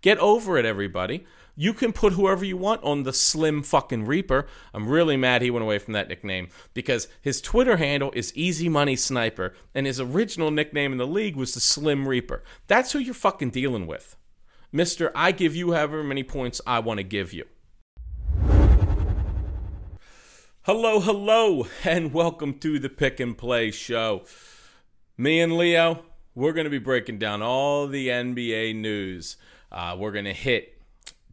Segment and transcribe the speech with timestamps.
[0.00, 1.26] Get over it, everybody.
[1.56, 4.46] You can put whoever you want on the Slim fucking Reaper.
[4.72, 8.68] I'm really mad he went away from that nickname because his Twitter handle is Easy
[8.68, 12.44] Money Sniper and his original nickname in the league was the Slim Reaper.
[12.68, 14.16] That's who you're fucking dealing with.
[14.70, 17.44] Mister, I give you however many points I want to give you.
[20.62, 24.22] Hello, hello, and welcome to the Pick and Play Show.
[25.16, 26.04] Me and Leo,
[26.36, 29.36] we're going to be breaking down all the NBA news.
[29.70, 30.80] Uh, we're going to hit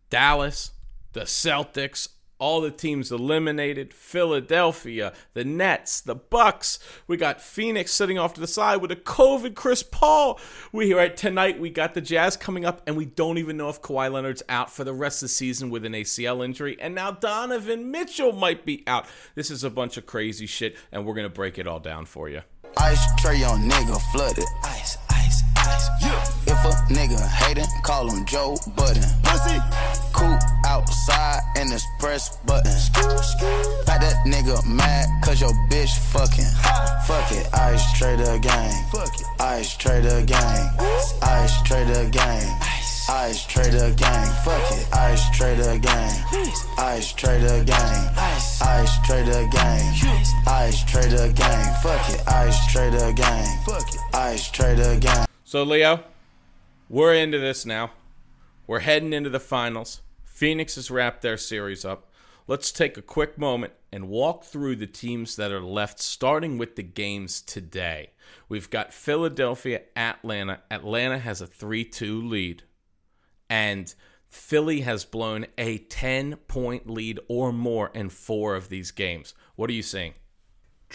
[0.09, 0.71] Dallas,
[1.13, 6.79] the Celtics, all the teams eliminated, Philadelphia, the Nets, the Bucks.
[7.07, 10.39] We got Phoenix sitting off to the side with a COVID Chris Paul.
[10.71, 13.69] We here right tonight we got the Jazz coming up, and we don't even know
[13.69, 16.77] if Kawhi Leonard's out for the rest of the season with an ACL injury.
[16.79, 19.05] And now Donovan Mitchell might be out.
[19.35, 22.27] This is a bunch of crazy shit, and we're gonna break it all down for
[22.27, 22.41] you.
[22.77, 24.43] Ice tray on nigga flooded.
[24.65, 24.97] Ice,
[25.67, 25.89] ice.
[26.01, 26.53] Yeah.
[26.53, 29.03] If a nigga hatin', call him Joe Budden.
[29.23, 29.59] Pussy.
[30.13, 32.71] Cool outside and this press button.
[33.85, 36.45] Got that nigga mad cause your bitch fucking.
[37.05, 38.71] Fuck it, ice trader gang.
[38.91, 39.25] Fuck it.
[39.39, 40.69] Ice trader gang.
[41.21, 42.59] Ice trader gang.
[43.07, 44.27] Ice trader gang.
[44.43, 46.11] Fuck it, ice trader gang.
[46.77, 48.09] Ice trader gang.
[48.17, 49.93] Ice trader gang.
[50.47, 51.73] Ice trader gang.
[51.83, 53.45] Fuck it, ice trader gang.
[53.65, 55.25] Fuck it, ice trader gang.
[55.47, 56.03] So, Leo,
[56.89, 57.91] we're into this now.
[58.65, 60.01] We're heading into the finals.
[60.23, 62.11] Phoenix has wrapped their series up.
[62.47, 66.75] Let's take a quick moment and walk through the teams that are left, starting with
[66.75, 68.09] the games today.
[68.49, 70.61] We've got Philadelphia, Atlanta.
[70.71, 72.63] Atlanta has a 3 2 lead,
[73.47, 73.93] and
[74.27, 79.35] Philly has blown a 10 point lead or more in four of these games.
[79.55, 80.15] What are you saying?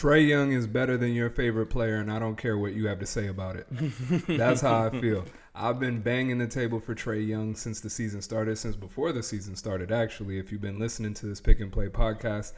[0.01, 3.01] Trae Young is better than your favorite player, and I don't care what you have
[3.01, 3.67] to say about it.
[4.27, 5.27] That's how I feel.
[5.55, 9.23] I've been banging the table for Trae Young since the season started, since before the
[9.23, 10.39] season started, actually.
[10.39, 12.55] If you've been listening to this Pick and Play podcast,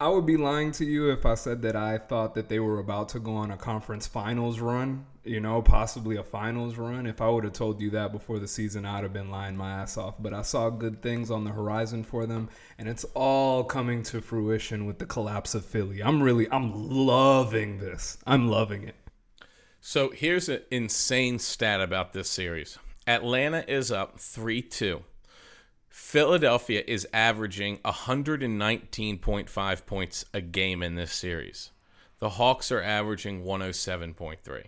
[0.00, 2.78] I would be lying to you if I said that I thought that they were
[2.78, 7.04] about to go on a conference finals run, you know, possibly a finals run.
[7.04, 9.72] If I would have told you that before the season, I'd have been lying my
[9.72, 10.14] ass off.
[10.20, 12.48] But I saw good things on the horizon for them,
[12.78, 16.00] and it's all coming to fruition with the collapse of Philly.
[16.00, 18.18] I'm really, I'm loving this.
[18.24, 18.94] I'm loving it.
[19.80, 22.78] So here's an insane stat about this series
[23.08, 25.02] Atlanta is up 3 2.
[25.98, 31.72] Philadelphia is averaging 119.5 points a game in this series.
[32.20, 34.64] The Hawks are averaging 107.3.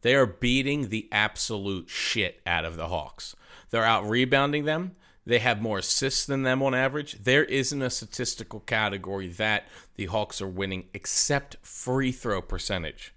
[0.00, 3.36] They are beating the absolute shit out of the Hawks.
[3.70, 4.94] They're out rebounding them.
[5.26, 7.24] They have more assists than them on average.
[7.24, 13.12] There isn't a statistical category that the Hawks are winning except free throw percentage.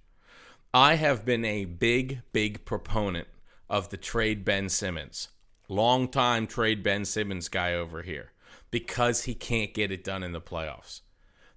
[0.74, 3.28] I have been a big, big proponent
[3.69, 5.29] of the trade Ben Simmons.
[5.67, 8.31] Long time trade Ben Simmons guy over here
[8.72, 11.01] because he can't get it done in the playoffs.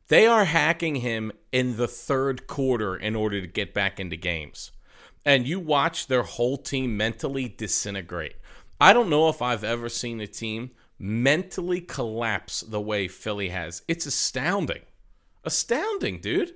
[0.09, 4.73] They are hacking him in the third quarter in order to get back into games.
[5.25, 8.35] And you watch their whole team mentally disintegrate.
[8.81, 13.83] I don't know if I've ever seen a team mentally collapse the way Philly has.
[13.87, 14.83] It's astounding.
[15.45, 16.55] Astounding, dude.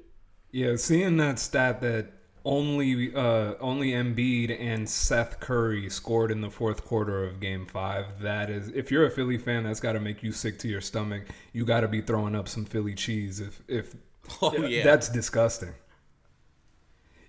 [0.50, 2.13] Yeah, seeing that stat that
[2.44, 8.20] only uh, only Embiid and Seth Curry scored in the fourth quarter of Game Five.
[8.20, 10.80] That is, if you're a Philly fan, that's got to make you sick to your
[10.80, 11.22] stomach.
[11.52, 13.40] You got to be throwing up some Philly cheese.
[13.40, 13.94] If if
[14.42, 14.84] Oh, yeah.
[14.84, 15.72] that's disgusting.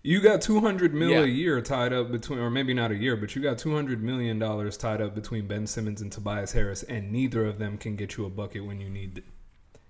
[0.03, 1.24] You got two hundred mil Yeah.
[1.24, 4.03] a year tied up between, or maybe not a year, but you got two hundred
[4.03, 7.96] million dollars tied up between Ben Simmons and Tobias Harris, and neither of them can
[7.96, 9.24] get you a bucket when you need it.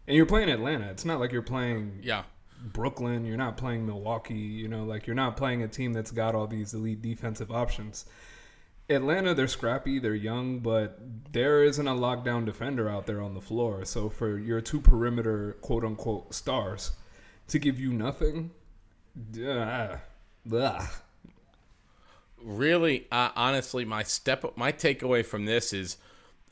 [0.08, 0.86] And you're playing Atlanta.
[0.92, 2.24] It's not like you're playing Yeah.
[2.74, 6.36] Brooklyn, you're not playing Milwaukee, you know, like you're not playing a team that's got
[6.36, 8.06] all these elite defensive options.
[8.90, 11.00] Atlanta, they're scrappy, they're young, but
[11.32, 13.84] there isn't a lockdown defender out there on the floor.
[13.86, 16.92] So for your two perimeter quote unquote stars
[17.48, 18.52] to give you nothing,
[19.44, 19.98] uh,
[22.44, 25.98] really uh, honestly my step my takeaway from this is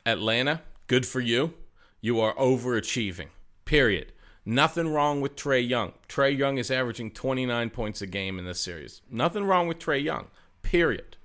[0.04, 1.54] atlanta good for you
[2.00, 3.28] you are overachieving
[3.64, 4.12] period
[4.44, 5.92] nothing wrong with trae young.
[6.08, 9.02] Trae young is averaging 29 points a game in this series.
[9.10, 10.28] Nothing wrong with trae young
[10.62, 11.16] period.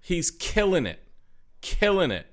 [0.00, 1.00] He's killing it
[1.64, 2.26] killing it.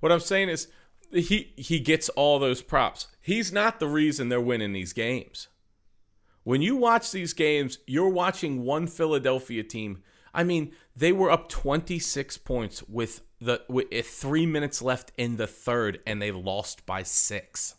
[0.00, 0.68] What i'm saying is
[1.12, 3.08] he he gets all those props.
[3.20, 5.48] He's not the reason they're winning these games.
[6.42, 10.02] When you watch these games, you're watching one Philadelphia team.
[10.32, 15.36] I mean, they were up 26 points with the with eh, 3 minutes left in
[15.36, 17.74] the third and they lost by 6.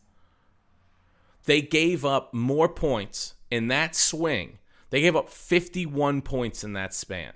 [1.45, 4.59] They gave up more points in that swing.
[4.89, 7.33] They gave up 51 points in that span.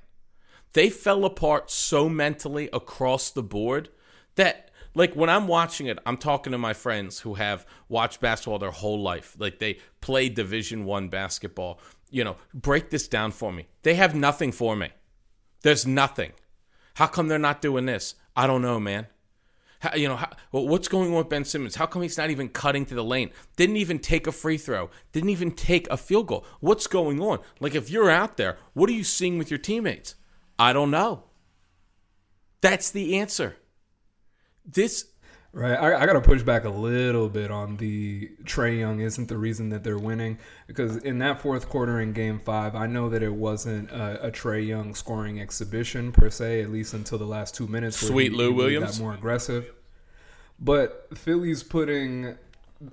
[0.74, 3.90] they fell apart so mentally across the board
[4.36, 8.60] that like when I'm watching it, I'm talking to my friends who have watched basketball
[8.60, 9.36] their whole life.
[9.38, 11.80] Like they play Division One basketball.
[12.10, 13.68] You know, break this down for me.
[13.84, 14.90] They have nothing for me.
[15.62, 16.32] There's nothing.
[16.96, 18.16] How come they're not doing this?
[18.36, 19.08] I don't know, man.
[19.80, 21.76] How, you know, how, well, what's going on with Ben Simmons?
[21.76, 23.32] How come he's not even cutting to the lane?
[23.56, 24.90] Didn't even take a free throw.
[25.12, 26.46] Didn't even take a field goal.
[26.60, 27.40] What's going on?
[27.60, 30.16] Like, if you're out there, what are you seeing with your teammates?
[30.58, 31.24] I don't know.
[32.62, 33.58] That's the answer.
[34.66, 35.06] This
[35.56, 35.76] Right.
[35.76, 39.38] I, I got to push back a little bit on the Trae Young isn't the
[39.38, 40.38] reason that they're winning
[40.68, 44.32] because in that fourth quarter in game five, I know that it wasn't a, a
[44.32, 47.96] Trae Young scoring exhibition per se, at least until the last two minutes.
[47.96, 48.98] Sweet he, Lou he Williams.
[48.98, 49.72] Got more aggressive.
[50.60, 52.38] But Philly's putting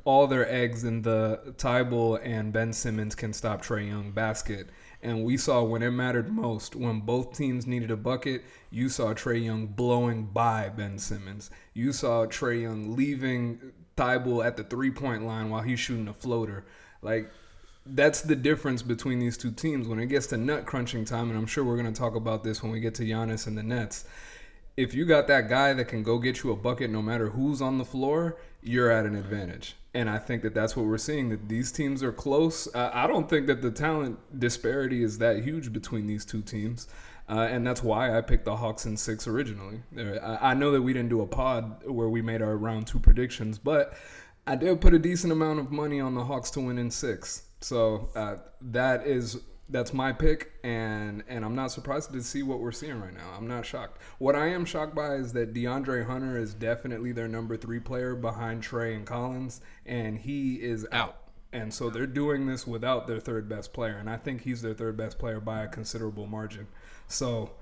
[0.04, 4.68] all their eggs in the Thybulle and Ben Simmons can stop Trae Young basket.
[5.02, 9.12] And we saw when it mattered most, when both teams needed a bucket, you saw
[9.12, 11.50] Trae Young blowing by Ben Simmons.
[11.74, 16.14] You saw Trae Young leaving Thybulle at the three point line while he's shooting a
[16.14, 16.64] floater.
[17.02, 17.32] Like,
[17.84, 19.88] that's the difference between these two teams.
[19.88, 22.44] When it gets to nut crunching time, and I'm sure we're going to talk about
[22.44, 24.04] this when we get to Giannis and the Nets.
[24.76, 27.60] If you got that guy that can go get you a bucket no matter who's
[27.60, 31.28] on the floor, you're at an advantage and I think that that's what we're seeing.
[31.28, 32.72] That these teams are close.
[32.74, 36.88] Uh, I don't think that the talent disparity is that huge between these two teams,
[37.28, 39.82] uh, and that's why I picked the Hawks in six originally.
[39.98, 42.98] I, I know that we didn't do a pod where we made our round two
[42.98, 43.94] predictions, but
[44.46, 47.44] I did put a decent amount of money on the Hawks to win in six.
[47.60, 49.38] So uh, that is
[49.72, 53.32] that's my pick, and and I'm not surprised to see what we're seeing right now.
[53.36, 54.00] I'm not shocked.
[54.18, 58.14] What I am shocked by is that DeAndre Hunter is definitely their number three player
[58.14, 61.16] behind Trae and Collins, and he is out.
[61.52, 64.74] And so they're doing this without their third best player, and I think he's their
[64.74, 66.66] third best player by a considerable margin.
[67.08, 67.52] So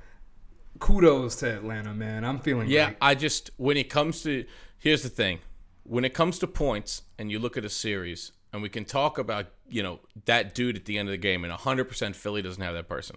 [0.78, 2.24] kudos to Atlanta, man.
[2.24, 2.86] I'm feeling yeah.
[2.86, 2.96] Great.
[3.00, 4.44] I just when it comes to
[4.78, 5.38] here's the thing,
[5.84, 9.18] when it comes to points, and you look at a series, and we can talk
[9.18, 12.62] about you know that dude at the end of the game, and 100% Philly doesn't
[12.62, 13.16] have that person.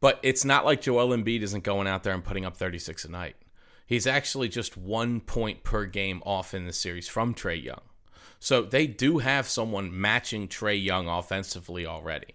[0.00, 3.10] But it's not like Joel Embiid isn't going out there and putting up 36 a
[3.10, 3.36] night.
[3.86, 7.80] He's actually just one point per game off in the series from Trae Young.
[8.38, 12.34] So they do have someone matching Trae Young offensively already.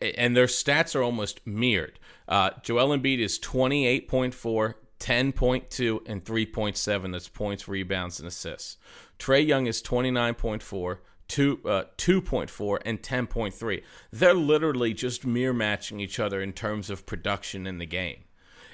[0.00, 1.98] And their stats are almost mirrored.
[2.28, 7.12] Uh, Joel Embiid is 28.4, 10.2, and 3.7.
[7.12, 8.78] That's points, rebounds, and assists.
[9.18, 10.98] Trae Young is 29.4,
[11.28, 13.82] 2, uh, 2.4, and 10.3.
[14.12, 18.24] They're literally just mirror matching each other in terms of production in the game.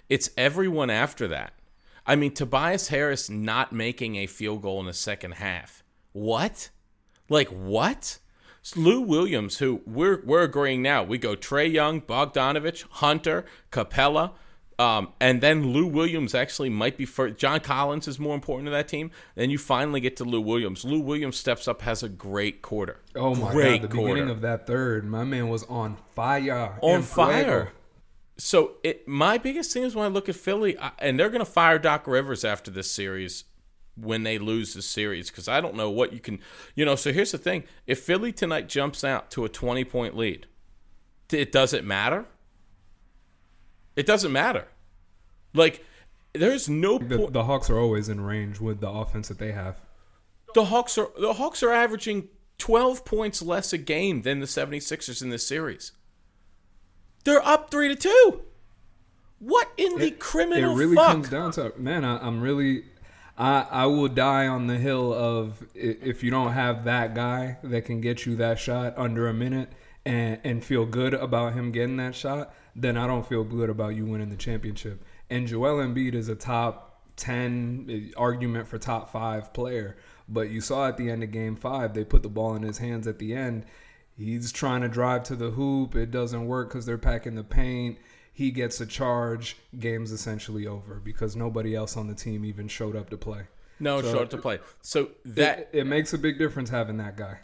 [0.09, 1.55] It's everyone after that.
[2.07, 5.85] I mean, Tobias Harris not making a field goal in the second half.
[6.13, 6.71] What?
[7.29, 8.19] Like, what?
[8.77, 14.33] Lou Williams, who we're, we're agreeing now, we go Trae Young, Bogdanovich, Hunter, Capela,
[14.79, 17.37] um, and then Lou Williams actually might be first.
[17.37, 19.11] John Collins is more important to that team.
[19.35, 20.85] Then you finally get to Lou Williams.
[20.85, 23.01] Lou Williams steps up, has a great quarter.
[23.15, 23.91] Oh my great god!
[23.91, 24.15] The quarter.
[24.15, 26.79] beginning of that third, my man was on fire.
[26.81, 27.73] On fire.
[28.39, 31.45] So it my biggest thing is when I look at Philly, I, and they're going
[31.45, 33.45] to fire Doc Rivers after this series
[33.95, 36.41] when they lose the series because I don't know what you can,
[36.75, 36.97] you know.
[36.97, 40.47] So here's the thing: if Philly tonight jumps out to a 20 point lead,
[41.31, 42.27] it doesn't matter
[43.97, 44.69] it doesn't matter.
[45.55, 45.85] Like,
[46.33, 49.53] there's no the, po- the Hawks are always in range with the offense that they
[49.53, 49.81] have.
[50.55, 55.23] The Hawks are the Hawks are averaging 12 points less a game than the 76ers
[55.23, 55.93] in this series.
[57.25, 58.43] They're up 3 to 2.
[59.39, 61.09] What in the criminal It really fuck?
[61.09, 62.85] comes down to man, I, I'm really
[63.37, 67.85] I, I will die on the hill of if you don't have that guy that
[67.85, 69.71] can get you that shot under a minute
[70.05, 73.95] and, and feel good about him getting that shot, then I don't feel good about
[73.95, 75.05] you winning the championship.
[75.31, 79.97] And Joel Embiid is a top 10 eh, argument for top five player.
[80.29, 82.79] But you saw at the end of game five, they put the ball in his
[82.79, 83.67] hands at the end.
[84.17, 85.95] He's trying to drive to the hoop.
[85.95, 87.99] It doesn't work because they're packing the paint.
[88.33, 89.57] He gets a charge.
[89.79, 93.43] Game's essentially over because nobody else on the team even showed up to play.
[93.79, 94.61] No, so showed up to play.
[94.81, 97.41] So that it, it makes a big difference having that guy.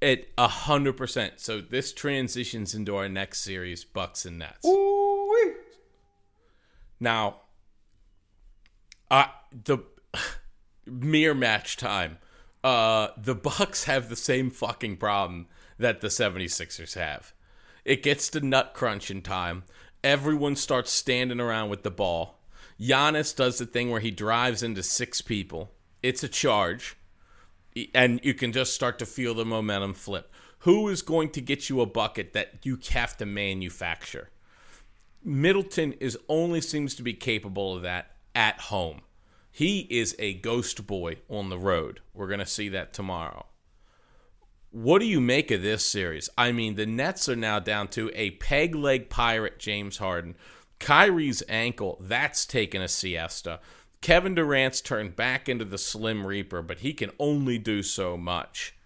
[0.00, 1.34] It a hundred percent.
[1.36, 4.66] So this transitions into our next series, Bucks and Nets.
[4.66, 5.52] Ooh-wee.
[7.00, 7.40] Now,
[9.10, 9.26] uh,
[9.64, 9.78] the
[10.86, 12.18] mere match time.
[12.62, 15.46] Uh, the Bucks have the same fucking problem
[15.78, 17.32] that the 76ers have.
[17.84, 19.62] It gets to nut crunching time.
[20.02, 22.40] Everyone starts standing around with the ball.
[22.80, 25.70] Giannis does the thing where he drives into six people.
[26.02, 26.96] It's a charge
[27.94, 30.32] and you can just start to feel the momentum flip.
[30.60, 34.30] Who is going to get you a bucket that you have to manufacture?
[35.22, 39.02] Middleton is only seems to be capable of that at home.
[39.50, 42.00] He is a ghost boy on the road.
[42.14, 43.46] We're going to see that tomorrow.
[44.70, 46.28] What do you make of this series?
[46.36, 50.36] I mean, the Nets are now down to a peg leg pirate, James Harden.
[50.78, 53.60] Kyrie's ankle, that's taken a siesta.
[54.06, 58.76] Kevin Durant's turned back into the Slim Reaper, but he can only do so much.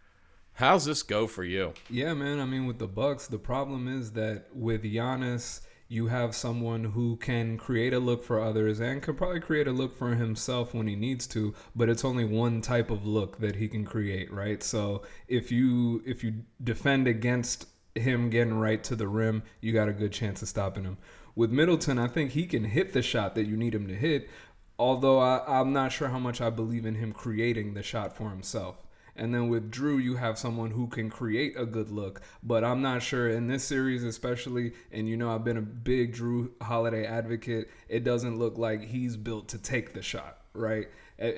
[0.55, 1.75] How's this go for you?
[1.91, 2.41] Yeah, man.
[2.41, 7.17] I mean, with the Bucks, the problem is that with Giannis, you have someone who
[7.17, 10.87] can create a look for others and can probably create a look for himself when
[10.87, 14.63] he needs to, but it's only one type of look that he can create, right?
[14.63, 16.33] So if you if you
[16.65, 20.85] defend against him getting right to the rim, you got a good chance of stopping
[20.85, 20.97] him.
[21.37, 24.29] With Middleton, I think he can hit the shot that you need him to hit,
[24.81, 28.31] although I, I'm not sure how much I believe in him creating the shot for
[28.31, 28.87] himself.
[29.15, 32.23] And then with Jrue, you have someone who can create a good look.
[32.43, 36.15] But I'm not sure in this series, especially, and you know, I've been a big
[36.15, 37.69] Jrue Holiday advocate.
[37.91, 40.89] It doesn't look like he's built to take the shot, right?
[41.19, 41.35] And,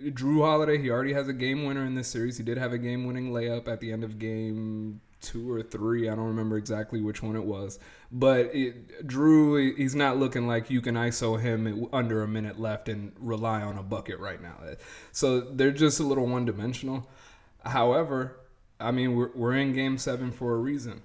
[0.00, 2.38] and Jrue Holiday, he already has a game winner in this series.
[2.38, 6.08] He did have a game winning layup at the end of game two or three.
[6.08, 7.78] I don't remember exactly which one it was.
[8.10, 12.88] But it, Jrue, he's not looking like you can ISO him under a minute left
[12.88, 14.56] and rely on a bucket right now.
[14.62, 14.74] Uh,
[15.12, 17.08] so they're just a little one dimensional.
[17.64, 18.40] However,
[18.80, 21.02] I mean, we're, we're in game seven for a reason.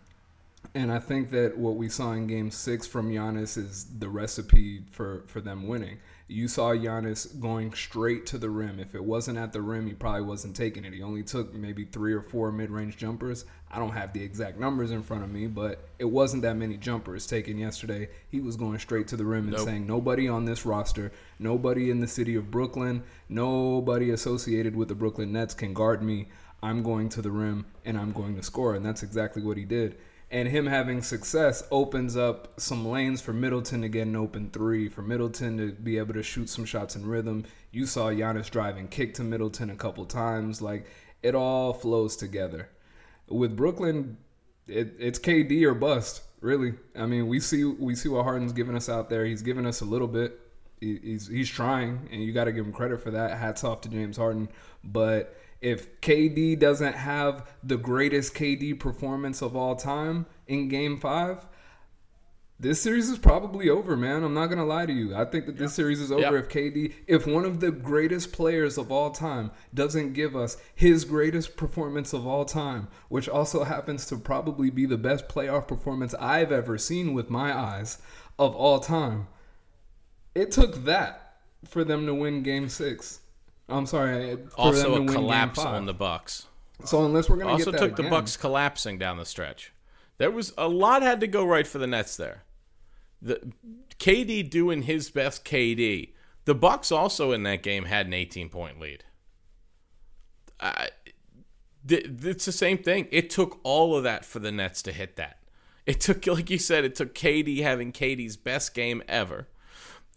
[0.75, 4.82] And I think that what we saw in game six from Giannis is the recipe
[4.89, 6.00] for, for them winning.
[6.27, 8.80] You saw Giannis going straight to the rim.
[8.80, 10.94] If it wasn't at the rim, he probably wasn't taking it.
[10.94, 13.46] He only took maybe three or four mid range jumpers.
[13.70, 16.77] I don't have the exact numbers in front of me, but it wasn't that many
[16.77, 18.10] jumpers taken yesterday.
[18.30, 19.68] He was going straight to the rim and nope.
[19.68, 24.96] saying, Nobody on this roster, nobody in the city of Brooklyn, nobody associated with the
[24.96, 26.30] Brooklyn Nets can guard me.
[26.63, 28.74] I'm going to the rim and I'm going to score.
[28.74, 29.98] And that's exactly what he did.
[30.34, 34.90] And him having success opens up some lanes for Middleton to get an open three,
[34.90, 37.46] for Middleton to be able to shoot some shots in rhythm.
[37.70, 40.60] You saw Giannis driving kick to Middleton a couple times.
[40.60, 40.88] Like
[41.22, 42.68] it all flows together.
[43.28, 44.18] With Brooklyn,
[44.66, 46.74] it, it's KD or bust, really.
[46.96, 49.25] I mean, we see we see what Harden's giving us out there.
[49.25, 50.40] He's giving us a little bit.
[50.82, 53.38] He, he's he's trying, and you got to give him credit for that.
[53.38, 54.50] Hats off to James Harden,
[54.84, 61.46] but if KD doesn't have the greatest KD performance of all time in game five,
[62.60, 64.24] this series is probably over, man.
[64.24, 65.15] I'm not gonna lie to you.
[65.15, 66.34] I think that this series is over yep.
[66.34, 71.05] if KD, if one of the greatest players of all time doesn't give us his
[71.05, 76.13] greatest performance of all time, which also happens to probably be the best playoff performance
[76.15, 78.00] I've ever seen with my eyes
[78.38, 79.27] of all time.
[80.36, 83.22] It took that for them to win Game Six.
[83.70, 84.38] I'm sorry.
[84.58, 86.48] Also, a collapse on the Bucks.
[86.86, 87.50] So unless we're do that.
[87.50, 89.74] also took again, the Bucks collapsing down the stretch.
[90.17, 92.43] There was a lot had to go right for the Nets there.
[93.22, 93.53] The
[94.00, 96.12] KD doing his best KD.
[96.46, 99.05] The Bucks also in that game had an 18 point lead.
[100.60, 100.88] Uh,
[101.88, 103.08] it's the same thing.
[103.12, 105.39] It took all of that for the Nets to hit that.
[105.86, 109.48] It took, like you said, it took KD having KD's best game ever.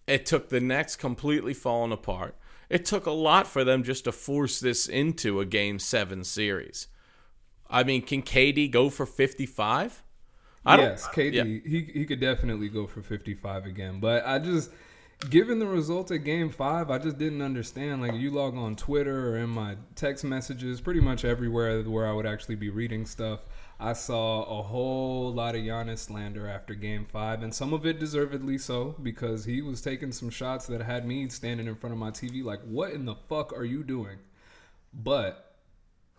[0.06, 2.36] It took the Nets completely falling apart.
[2.68, 6.88] It took a lot for them just to force this into a game seven series.
[7.68, 10.02] I mean, can KD go for 55?
[10.66, 11.44] yes, KD, yeah.
[11.44, 14.00] he, he could definitely go for 55 again.
[14.00, 14.70] But I just,
[15.30, 18.02] given the result of game five, I just didn't understand.
[18.02, 22.12] Like, you log on Twitter or in my text messages, pretty much everywhere where I
[22.12, 23.40] would actually be reading stuff.
[23.78, 28.00] I saw a whole lot of Giannis slander after game five, and some of it
[28.00, 31.98] deservedly so, because he was taking some shots that had me standing in front of
[31.98, 34.18] my TV like, what in the fuck are you doing?
[34.94, 35.46] But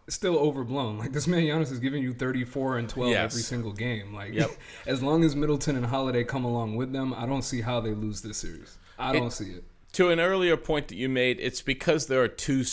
[0.09, 0.97] still overblown.
[0.97, 3.31] Like this man Giannis is giving you 34 and 12 yes.
[3.31, 4.13] every single game.
[4.13, 4.51] Like yep.
[4.85, 7.91] as long as Middleton and Holiday come along with them, I don't see how they
[7.91, 8.77] lose this series.
[8.97, 9.63] I don't see it.
[9.93, 12.63] To an earlier point that you made, it's because there are two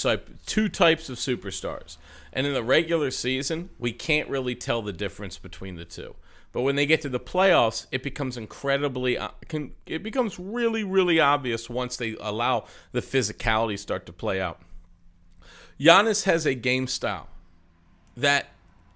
[0.46, 1.96] two types of superstars.
[2.34, 6.16] And in the regular season, we can't really tell the difference between the two.
[6.52, 9.28] But when they get to the playoffs, it becomes incredibly, uh,
[9.86, 14.60] it becomes really, really obvious once they allow the physicality start to play out.
[15.80, 17.28] Giannis has a game style
[18.16, 18.48] that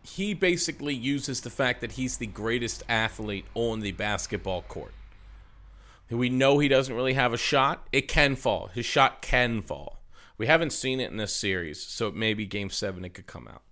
[0.03, 4.93] he basically uses the fact that he's the greatest athlete on the basketball court.
[6.11, 7.87] We know he doesn't really have a shot.
[7.93, 8.69] It can fall.
[8.69, 9.98] His shot can fall.
[10.39, 13.63] We haven't seen it in this series, so maybe game seven it could come out.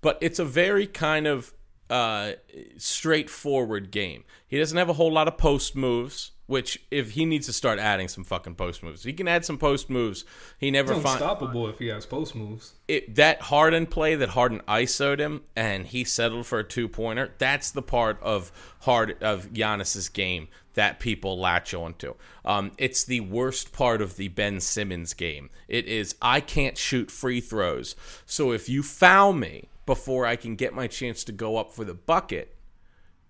[0.00, 1.52] But it's a very kind of
[1.90, 2.32] uh,
[2.78, 4.24] straightforward game.
[4.46, 6.32] He doesn't have a whole lot of post moves.
[6.48, 9.58] Which, if he needs to start adding some fucking post moves, he can add some
[9.58, 10.24] post moves.
[10.58, 12.72] He never It's find unstoppable if he has post moves.
[12.88, 17.34] it, that Harden play that Harden ISO'd him and he settled for a two pointer.
[17.36, 18.50] That's the part of
[18.80, 22.14] hard of Giannis's game that people latch onto.
[22.46, 25.50] Um, it's the worst part of the Ben Simmons game.
[25.68, 30.56] It is I can't shoot free throws, so if you foul me before I can
[30.56, 32.56] get my chance to go up for the bucket,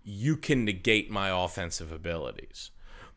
[0.05, 2.71] you can negate my offensive abilities.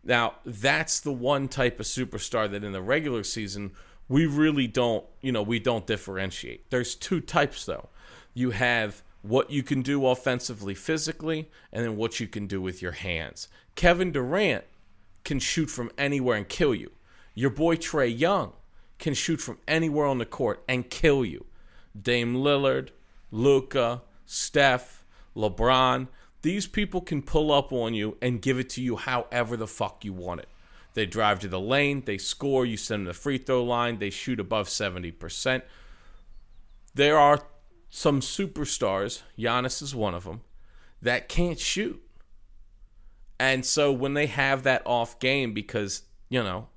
[0.03, 3.71] Now, that's the one type of superstar that in the regular season
[4.11, 6.69] we really don't, you know, we don't differentiate.
[6.69, 7.87] There's two types though.
[8.33, 12.81] You have what you can do offensively physically and then what you can do with
[12.81, 13.47] your hands.
[13.75, 14.65] Kevin Durant
[15.23, 16.91] can shoot from anywhere and kill you.
[17.35, 18.51] Your boy Trae Young
[18.99, 21.45] can shoot from anywhere on the court and kill you.
[21.99, 22.89] Dame Lillard,
[23.31, 25.05] Luka, Steph,
[25.37, 26.07] LeBron,
[26.41, 30.03] these people can pull up on you and give it to you however the fuck
[30.03, 30.49] you want it.
[30.93, 34.09] They drive to the lane, they score, you send them the free throw line, they
[34.09, 35.61] shoot above 70%.
[36.93, 37.39] There are
[37.89, 40.41] some superstars, Giannis is one of them,
[41.01, 42.01] that can't shoot.
[43.39, 46.67] And so when they have that off game, because, you know,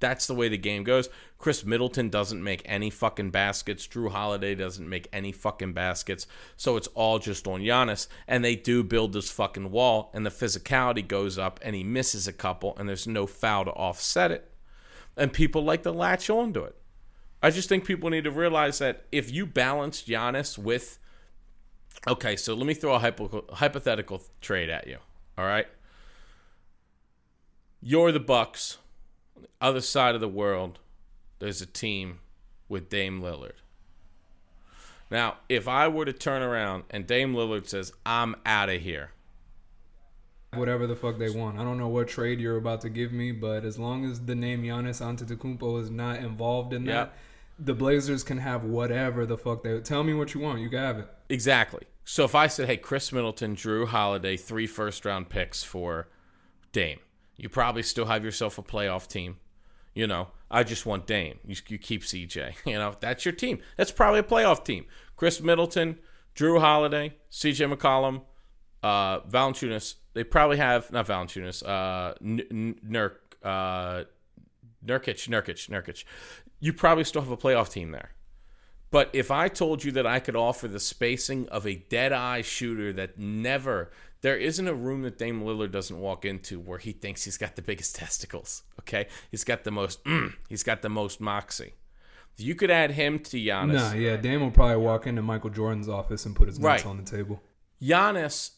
[0.00, 1.08] that's the way the game goes.
[1.44, 3.86] Khris Middleton doesn't make any fucking baskets.
[3.86, 6.26] Jrue Holiday doesn't make any fucking baskets.
[6.56, 8.08] So it's all just on Giannis.
[8.26, 12.26] And they do build this fucking wall, and the physicality goes up, and he misses
[12.26, 14.50] a couple, and there's no foul to offset it.
[15.18, 16.76] And people like to latch onto it.
[17.42, 20.98] I just think people need to realize that if you balance Giannis with.
[22.08, 24.96] Okay, so let me throw a hypo- hypothetical trade at you.
[25.36, 25.66] All right?
[27.82, 28.78] You're the Bucks
[29.60, 30.78] other side of the world,
[31.44, 32.20] there's a team
[32.70, 33.52] with Dame Lillard.
[35.10, 39.10] Now, if I were to turn around and Dame Lillard says, I'm out of here,
[40.54, 41.58] Whatever the fuck they want.
[41.58, 44.36] I don't know what trade you're about to give me, but as long as the
[44.36, 47.12] name Giannis Antetokounmpo is not involved in that, Yeah.
[47.58, 50.60] the Blazers can have whatever the fuck they tell me what you want.
[50.60, 51.08] You can have it.
[51.28, 51.82] exactly.
[52.06, 56.06] So if I said, hey, Khris Middleton, Jrue Holiday, three first round picks for
[56.72, 57.00] Dame,
[57.36, 59.38] you probably still have yourself a playoff team.
[59.94, 61.38] You know, I just want Dame.
[61.46, 62.54] You, you keep CJ.
[62.66, 63.60] You know, that's your team.
[63.76, 64.86] That's probably a playoff team.
[65.16, 65.98] Khris Middleton,
[66.34, 68.22] Jrue Holiday, CJ McCollum,
[68.82, 69.94] uh, Valanciunas.
[70.14, 71.62] They probably have not Valanciunas.
[71.64, 74.04] Uh, Nurk, uh,
[74.84, 76.04] Nurkic, Nurkic, Nurkic.
[76.60, 78.10] You probably still have a playoff team there.
[78.90, 82.42] But if I told you that I could offer the spacing of a dead eye
[82.42, 83.90] shooter that never,
[84.24, 87.56] there isn't a room that Dame Lillard doesn't walk into where he thinks he's got
[87.56, 88.62] the biggest testicles.
[88.80, 91.74] Okay, he's got the most, mm, he's got the most moxie.
[92.38, 95.90] You could add him to Giannis, Nah, yeah, Dame will probably walk into Michael Jordan's
[95.90, 96.86] office and put his nuts Right.
[96.90, 97.42] on the table.
[97.82, 98.52] Giannis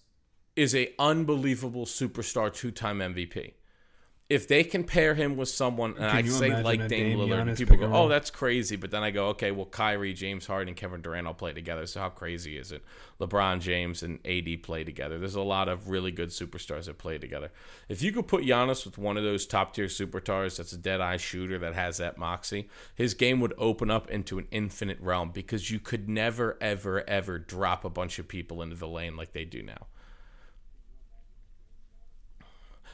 [0.55, 3.55] is a unbelievable superstar, two-time MVP.
[4.29, 7.43] If they can pair him with someone, and Can I say like Dame Dame Lillard,
[7.43, 10.47] and Giannis people go, "Oh, that's crazy," but then I go, "Okay, well, Kyrie, James
[10.47, 11.87] Harden, and Kevin Durant all play together.
[11.87, 12.83] So how crazy is it?
[13.21, 15.19] LeBron James and AD play together.
[15.19, 17.53] There's a lot of really good superstars that play together.
[17.89, 21.01] If you could put Giannis with one of those top tier superstars that's a dead
[21.01, 25.31] eye shooter that has that moxie, his game would open up into an infinite realm
[25.31, 29.33] because you could never, ever, ever drop a bunch of people into the lane like
[29.33, 29.87] they do now.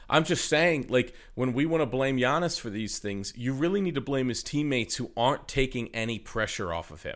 [0.09, 3.81] I'm just saying, like, when we want to blame Giannis for these things, you really
[3.81, 7.15] need to blame his teammates who aren't taking any pressure off of him.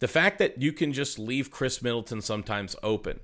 [0.00, 3.20] The fact that you can just leave Khris Middleton sometimes open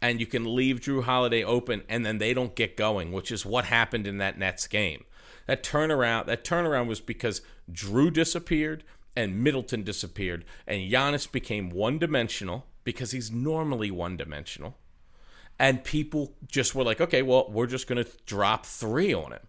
[0.00, 3.46] and you can leave Jrue Holiday open and then they don't get going, which is
[3.46, 5.04] what happened in that Nets game.
[5.46, 7.40] That turnaround, that turnaround was because
[7.72, 8.84] Jrue disappeared
[9.16, 14.76] and Middleton disappeared and Giannis became one-dimensional because he's normally one-dimensional
[15.58, 19.40] and people just were like, okay, well, we're just going to drop three on him.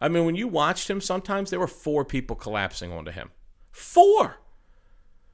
[0.00, 3.30] I mean, when you watched him, sometimes there were four people collapsing onto him.
[3.72, 4.36] Four!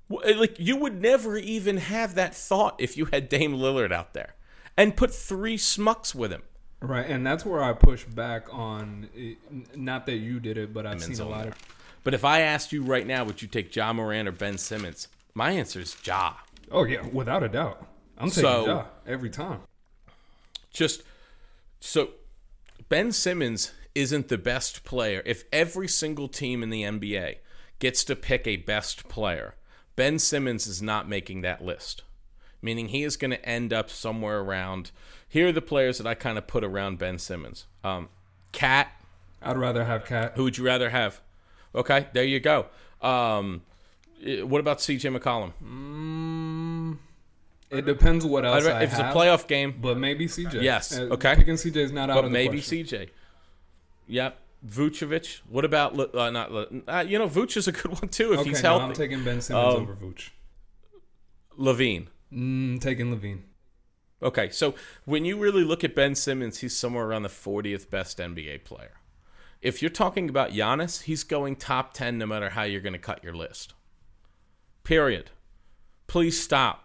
[0.09, 4.35] Like, you would never even have that thought if you had Dame Lillard out there
[4.77, 6.43] and put three smucks with him.
[6.81, 9.09] Right, and that's where I push back on.
[9.17, 9.35] eh,
[9.75, 11.53] Not that you did it, but I've seen a lot there.
[11.53, 11.59] of.
[12.05, 15.09] But if I asked you right now, would you take Ja Morant or Ben Simmons?
[15.35, 16.35] My answer is Ja.
[16.71, 17.87] Oh yeah, without a doubt,
[18.19, 19.61] I'm taking So- Ja every time.
[20.75, 21.03] Just
[21.81, 22.11] so
[22.91, 25.23] Ben Simmons isn't the best player.
[25.25, 27.37] If every single team in the NBA
[27.79, 29.55] gets to pick a best player,
[29.97, 32.03] Ben Simmons is not making that list.
[32.61, 34.91] Meaning he is going to end up somewhere around.
[35.29, 37.67] Here are the players that I kind of put around Ben Simmons.
[37.83, 38.09] Um,
[38.53, 38.89] Cat,
[39.43, 40.33] I'd rather have Cat.
[40.35, 41.21] who would you rather have?
[41.75, 42.67] Okay, there you go.
[43.03, 43.63] Um,
[44.25, 45.53] eh, what about CJ McCollum?
[47.79, 50.63] It depends what else I'd ra- I if it's a playoff game, but maybe CJ.
[50.63, 51.35] Yes, Uh, okay.
[51.37, 52.47] Picking CJ is not out but of the way.
[52.47, 52.87] But maybe question.
[52.87, 53.09] CJ.
[54.07, 54.39] Yep.
[54.67, 55.41] Vucevic.
[55.49, 56.51] What about uh, not?
[56.89, 58.85] Uh, you know, Vuce is a good one too if okay, he's no, healthy.
[58.87, 60.31] I'm taking Ben Simmons Um, over Vooch.
[61.59, 62.07] LaVine.
[62.33, 63.41] Mm, taking LaVine.
[64.23, 68.19] Okay, so when you really look at Ben Simmons, he's somewhere around the 40th best
[68.19, 68.93] NBA player.
[69.61, 72.99] If you're talking about Giannis, he's going top 10 no matter how you're going to
[72.99, 73.75] cut your list.
[74.83, 75.31] Period.
[76.07, 76.84] Please stop.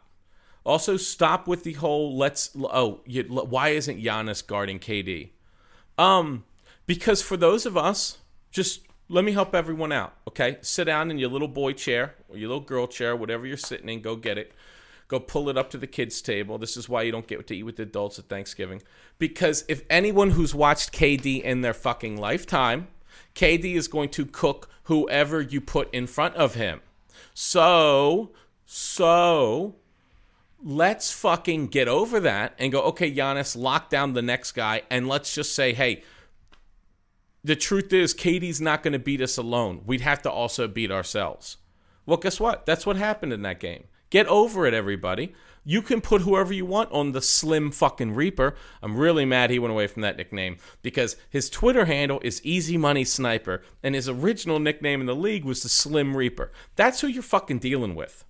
[0.70, 2.52] Also, stop with the whole let's.
[2.56, 5.32] Oh, you, why isn't Giannis guarding KD?
[5.98, 6.44] Um,
[6.86, 8.20] because for those of us,
[8.52, 10.14] just let me help everyone out.
[10.28, 13.58] Okay, sit down in your little boy chair or your little girl chair, whatever you're
[13.58, 14.04] sitting in.
[14.04, 14.54] Go get it.
[15.08, 16.60] Go pull it up to the kids' table.
[16.60, 18.84] This is why you don't get to eat with the adults at Thanksgiving.
[19.18, 22.90] Because if anyone who's watched KD in their fucking lifetime,
[23.34, 26.82] KD is going to cook whoever you put in front of him.
[27.34, 28.34] So,
[28.68, 29.79] so
[30.64, 35.08] let's fucking get over that and go, okay, Giannis, lock down the next guy, and
[35.08, 36.04] let's just say, hey,
[37.44, 39.82] the truth is, KD's not going to beat us alone.
[39.86, 41.58] We'd have to also beat ourselves.
[42.06, 42.66] Well, guess what?
[42.66, 43.86] That's what happened in that game.
[44.10, 45.34] Get over it, everybody.
[45.64, 48.56] You can put whoever you want on the Slim fucking Reaper.
[48.82, 52.76] I'm really mad he went away from that nickname because his Twitter handle is Easy
[52.76, 56.52] Money Sniper, and his original nickname in the league was the Slim Reaper.
[56.76, 58.26] That's who you're fucking dealing with.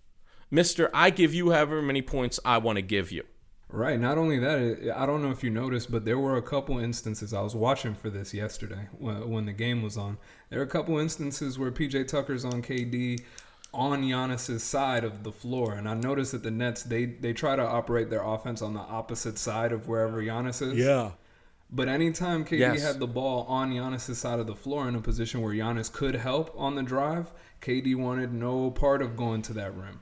[0.52, 3.24] Mister, I give you however many points I want to give you.
[3.72, 4.00] Right.
[4.00, 6.80] Not only that, uh, I don't know if you noticed, but there were a couple
[6.80, 7.34] instances.
[7.36, 10.18] I was watching for this yesterday when, when the game was on.
[10.50, 13.22] There were a couple instances where PJ Tucker's on KD
[13.72, 17.56] on Giannis's side of the floor, and I noticed that the Nets they they try
[17.56, 20.74] to operate their offense on the opposite side of wherever Giannis is.
[20.74, 21.12] Yeah.
[21.72, 22.82] But anytime KD Yes.
[22.82, 26.16] had the ball on Giannis' side of the floor in a position where Giannis could
[26.16, 27.32] help on the drive,
[27.62, 30.00] KD wanted no part of going to that rim.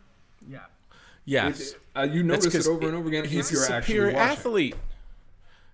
[1.25, 1.75] Yes.
[1.95, 4.75] Uh, you notice it over and over again He's if you're a superior athlete.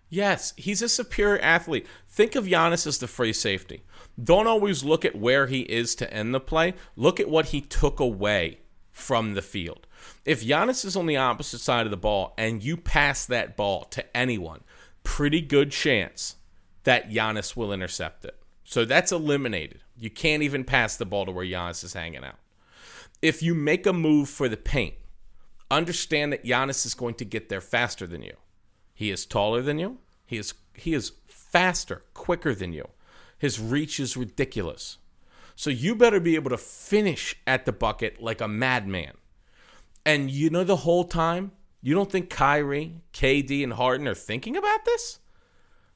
[0.09, 1.88] Yes, he's a superior athlete.
[2.07, 3.83] Think of Giannis as the free safety.
[4.21, 6.73] Don't always look at where he is to end the play.
[6.95, 8.59] Look at what he took away
[8.91, 9.88] from the field.
[10.25, 13.86] If Giannis is on the opposite side of the ball and you pass that ball
[13.86, 14.63] to anyone,
[15.03, 16.36] pretty good chance
[16.83, 18.38] that Giannis will intercept it.
[18.63, 19.81] So that's eliminated.
[19.97, 22.38] You can't even pass the ball to where Giannis is hanging out.
[23.23, 24.95] If you make a move for the paint,
[25.71, 28.36] understand that Giannis is going to get there faster than you.
[28.93, 29.99] He is taller than you.
[30.25, 32.89] He is he is faster, quicker than you.
[33.38, 34.97] His reach is ridiculous.
[35.55, 39.13] So you better be able to finish at the bucket like a madman.
[40.05, 44.57] And you know the whole time, you don't think Kyrie, KD, and Harden are thinking
[44.57, 45.19] about this?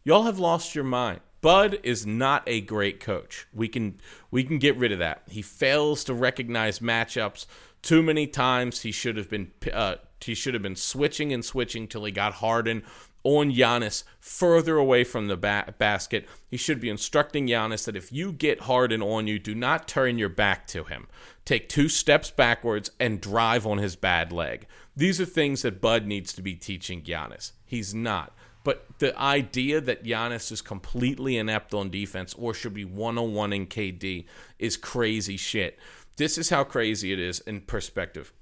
[0.06, 1.20] Y'all have lost your mind.
[1.48, 3.48] Bud is not a great coach.
[3.54, 5.22] We can we can get rid of that.
[5.30, 7.46] He fails to recognize matchups
[7.82, 8.82] too many times.
[8.82, 12.34] He should have been uh, he should have been switching and switching till he got
[12.34, 12.84] Harden
[13.24, 16.28] on Giannis further away from the ba- basket.
[16.50, 20.18] He should be instructing Giannis that if you get Harden on you, do not turn
[20.18, 21.08] your back to him.
[21.46, 24.68] Take two steps backwards and drive on his bad leg.
[24.98, 27.54] These are things that Bud needs to be teaching Giannis.
[27.66, 28.36] He's not.
[28.68, 33.34] But the idea that Giannis is completely inept on defense or should be one on
[33.34, 34.26] one in KD
[34.60, 35.80] is crazy shit.
[36.18, 38.34] This is how crazy it is in perspective.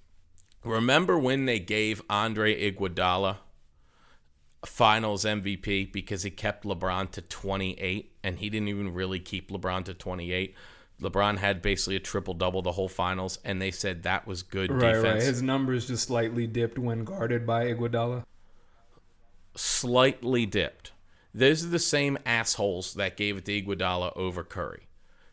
[0.63, 3.37] Remember when they gave Andre Iguodala
[4.65, 9.85] finals MVP because he kept LeBron to 28 and he didn't even really keep LeBron
[9.85, 10.55] to 28.
[11.03, 14.71] LeBron had basically a triple double the whole finals and they said that was good
[14.71, 15.03] Right, defense.
[15.03, 15.21] right.
[15.21, 18.23] His numbers just slightly dipped when guarded by Iguodala.
[19.55, 20.91] Slightly dipped.
[21.33, 24.87] Those are the same assholes that gave it to Iguodala over Curry.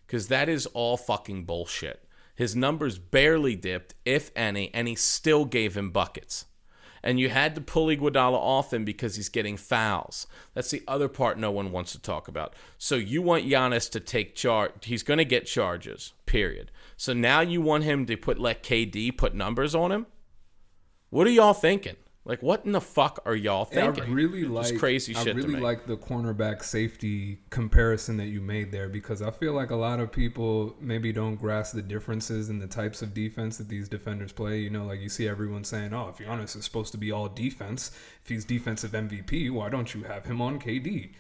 [0.07, 2.05] Because that is all fucking bullshit.
[2.35, 6.47] His numbers barely dipped, if any, and he still gave him buckets.
[7.05, 10.27] And you had to pull Iguodala off him because he's getting fouls.
[10.55, 12.55] That's the other part no one wants to talk about.
[12.79, 14.73] So you want Giannis to take charge.
[14.83, 16.71] He's going to get charges, period.
[16.97, 20.07] So now you want him to put let KD put numbers on him?
[21.11, 21.97] What are y'all thinking?
[22.25, 24.05] Like, what in the fuck are y'all thinking?
[24.05, 28.41] I really Just like crazy shit I really like the cornerback safety comparison that you
[28.41, 32.49] made there because I feel like a lot of people maybe don't grasp the differences
[32.49, 34.61] in the types of defense that these defenders play.
[34.61, 37.29] You know, like you see everyone saying, "Oh, if Giannis is supposed to be all
[37.29, 37.91] defense,
[38.23, 41.11] if he's defensive MVP, why don't you have him on KD?"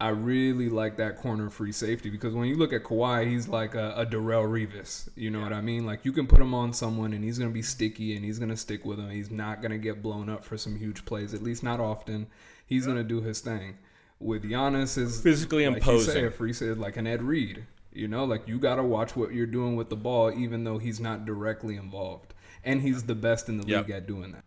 [0.00, 3.74] I really like that corner free safety because when you look at Kawhi, he's like
[3.74, 5.08] a, a Darrelle Revis.
[5.14, 5.86] You know what I mean?
[5.86, 8.56] Like you can put him on someone and he's gonna be sticky and he's gonna
[8.56, 9.08] stick with him.
[9.10, 12.26] He's not gonna get blown up for some huge plays, at least not often.
[12.66, 13.78] He's gonna do his thing.
[14.18, 16.26] With Giannis is Physically like you say, imposing.
[16.26, 17.64] a free safety like an Ed Reed.
[17.92, 20.98] You know, like you gotta watch what you're doing with the ball, even though he's
[20.98, 23.86] not directly involved, and he's the best in the Yep.
[23.86, 24.44] league at doing that.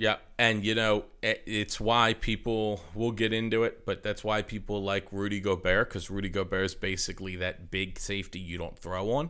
[0.00, 4.82] Yeah, and you know it's why people will get into it, but that's why people
[4.82, 9.28] like Rudy Gobert because Rudy Gobert is basically that big safety you don't throw on.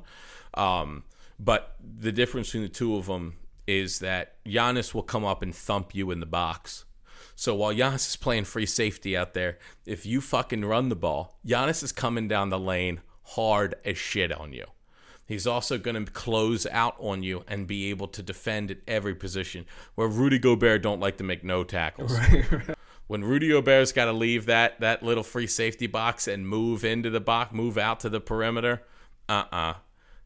[0.54, 1.02] Um,
[1.40, 3.34] but the difference between the two of them
[3.66, 6.84] is that Giannis will come up and thump you in the box.
[7.34, 11.36] So while Giannis is playing free safety out there, if you fucking run the ball,
[11.44, 14.66] Giannis is coming down the lane hard as shit on you.
[15.30, 19.14] He's also going to close out on you and be able to defend at every
[19.14, 19.64] position.
[19.94, 22.18] Where Rudy Gobert don't like to make no tackles.
[23.06, 27.10] When Rudy Gobert's got to leave that that little free safety box and move into
[27.10, 28.84] the box, move out to the perimeter,
[29.28, 29.74] uh uh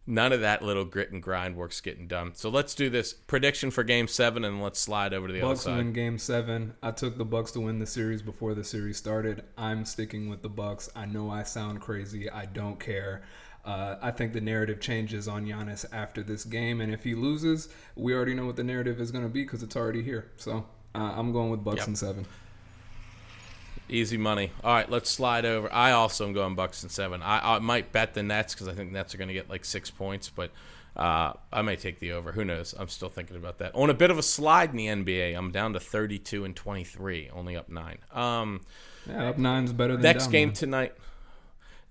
[0.07, 2.35] None of that little grit and grind work's getting done.
[2.35, 5.47] So let's do this prediction for Game Seven, and let's slide over to the Bucks
[5.49, 5.71] other side.
[5.71, 6.75] Bucks win Game Seven.
[6.83, 9.45] I took the Bucks to win the series before the series started.
[9.57, 10.90] I'm sticking with the Bucks.
[10.95, 12.29] I know I sound crazy.
[12.29, 13.23] I don't care.
[13.64, 17.68] Uh, I think the narrative changes on Giannis after this game, and if he loses,
[17.96, 20.31] we already know what the narrative is going to be because it's already here.
[20.37, 21.88] So uh, I'm going with Bucks Yep.
[21.88, 22.27] in seven.
[23.88, 24.50] Easy money.
[24.62, 25.70] All right, let's slide over.
[25.72, 27.22] I also am going Bucks and seven.
[27.22, 29.64] I, I might bet the Nets because I think Nets are going to get like
[29.64, 30.50] six points, but
[30.96, 32.33] uh, I may take the over.
[32.33, 32.74] Who knows?
[32.79, 33.74] I'm still thinking about that.
[33.74, 37.31] On a bit of a slide in the NBA, I'm down to 32 and 23,
[37.35, 37.98] only up nine.
[38.12, 38.62] Um,
[39.07, 40.55] Yeah, up nine's better than next game nine.
[40.55, 40.94] tonight.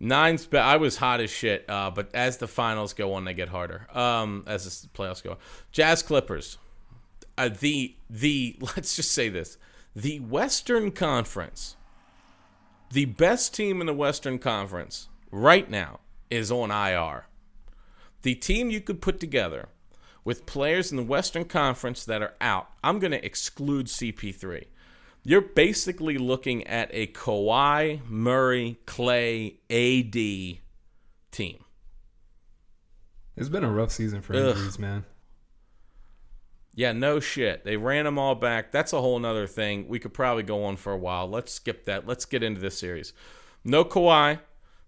[0.04, 0.46] Nine's.
[0.46, 3.48] Be- I was hot as shit, uh, but as the finals go on, they get
[3.48, 3.88] harder.
[3.94, 5.38] Um, as the playoffs go, on.
[5.72, 6.58] Jazz Clippers.
[7.38, 9.58] Uh, the the let's just say this:
[9.96, 11.78] the Western Conference,
[12.92, 17.28] the best team in the Western Conference right now is on IR.
[18.24, 19.70] The team you could put together
[20.26, 22.70] with players in the Western Conference that are out.
[22.84, 24.66] I'm going to exclude CP3
[25.24, 30.60] you're basically looking at a Kawhi, Murray, Klay, AD
[31.32, 31.64] team.
[33.36, 34.56] It's been a rough season for Ugh.
[34.56, 35.06] injuries, man.
[36.76, 37.64] Yeah, no shit.
[37.64, 38.72] They ran them all back.
[38.72, 39.88] That's a whole nother thing.
[39.88, 41.30] We could probably go on for a while.
[41.30, 42.08] Let's skip that.
[42.08, 43.14] Let's get into this series.
[43.64, 44.40] No Kawhi,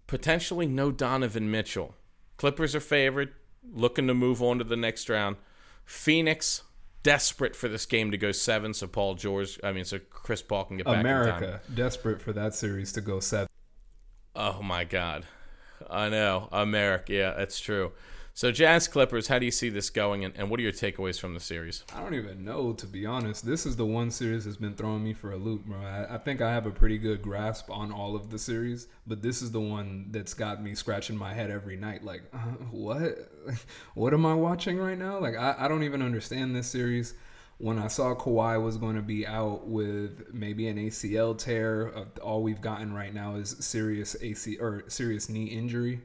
[0.08, 1.96] potentially no Donovan Mitchell.
[2.38, 3.34] Clippers are favored,
[3.72, 5.38] looking to move on to the next round.
[5.86, 6.64] Phoenix,
[7.06, 10.66] desperate for this game to go seven, so Paul George, I mean, so Chris Paul
[10.66, 11.06] can get back in time.
[11.06, 13.48] America desperate for that series to go seven.
[14.36, 15.24] Oh my God,
[15.88, 17.14] I know America.
[17.14, 17.92] Yeah, that's true.
[18.38, 21.18] So Jazz Clippers, how do you see this going, and, and what are your takeaways
[21.18, 21.86] from the series?
[21.96, 23.46] I don't even know, to be honest.
[23.46, 25.80] This is the one series that's been throwing me for a loop, bro.
[25.80, 29.22] I, I think I have a pretty good grasp on all of the series, but
[29.22, 32.04] this is the one that's got me scratching my head every night.
[32.04, 32.40] Like, uh,
[32.72, 33.32] what?
[33.94, 35.18] what am I watching right now?
[35.18, 37.14] Like, I, I don't even understand this series.
[37.60, 42.44] When I saw Kawhi was going to be out with maybe an ACL tear, all
[42.44, 46.02] we've gotten right now is serious AC or serious knee injury.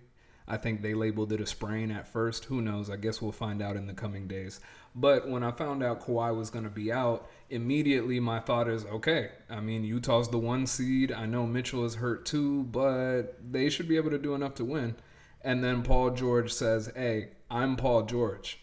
[0.50, 2.46] I think they labeled it a sprain at first.
[2.46, 2.90] Who knows?
[2.90, 4.58] I guess we'll find out in the coming days.
[4.96, 8.84] But when I found out Kawhi was going to be out, immediately my thought is
[8.86, 9.30] okay.
[9.48, 11.12] I mean, Utah's the one seed.
[11.12, 14.64] I know Mitchell is hurt too, but they should be able to do enough to
[14.64, 14.96] win.
[15.42, 18.58] And then Paul George says, Hey, I'm Paul George.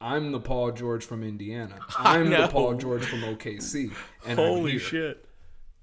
[0.00, 1.80] I'm the Paul George from Indiana.
[1.98, 2.46] I'm the.
[2.46, 3.92] Paul George from OKC.
[4.26, 5.24] And I'm shit!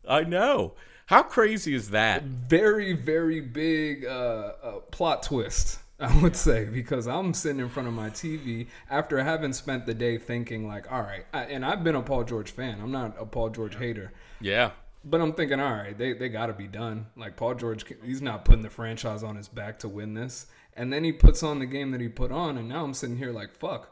[0.07, 0.75] I know.
[1.09, 2.21] How crazy is that?
[2.21, 7.87] very very big uh, uh, plot twist i would say because i'm sitting in front
[7.87, 11.83] of my tv after having spent the day thinking like all right I, and i've
[11.83, 12.79] been a paul george fan.
[12.79, 14.13] I'm not a paul george hater.
[14.39, 14.69] Yeah,
[15.03, 17.07] but i'm thinking all right they, they gotta be done.
[17.17, 20.45] Like paul george he's not putting the franchise on his back to win this.
[20.75, 23.17] And then he puts on the game that he put on and now i'm sitting
[23.17, 23.89] here like fuck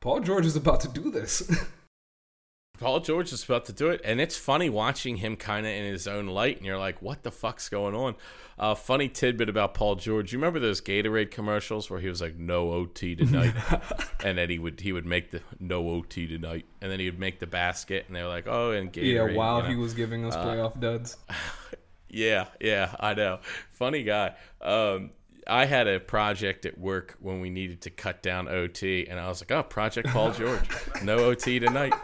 [0.00, 1.48] paul george is about to do this
[2.78, 5.84] Paul George is about to do it, and it's funny watching him kind of in
[5.84, 8.14] his own light, and you're like, "What the fuck's going on?"
[8.58, 10.32] Uh, funny tidbit about Paul George.
[10.32, 13.54] You remember those Gatorade commercials where he was like, "No OT tonight,"
[14.24, 17.18] and then he would he would make the no OT tonight, and then he would
[17.18, 19.68] make the basket, and they're like, "Oh, and Gatorade." yeah while you know?
[19.70, 21.16] he was giving us playoff duds
[22.10, 23.40] Yeah, yeah, I know.
[23.72, 24.34] Funny guy.
[24.60, 25.10] Um,
[25.46, 29.28] I had a project at work when we needed to cut down OT, and I
[29.28, 30.68] was like, "Oh, Project Paul George,
[31.02, 31.94] no OT tonight,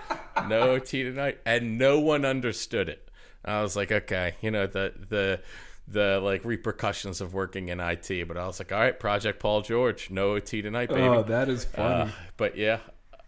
[0.49, 3.09] no OT tonight," and no one understood it.
[3.45, 5.41] I was like, "Okay, you know the the
[5.87, 9.63] the like repercussions of working in IT," but I was like, "All right, Project Paul
[9.63, 12.79] George, no OT tonight, baby." oh that is funny Uh, but yeah,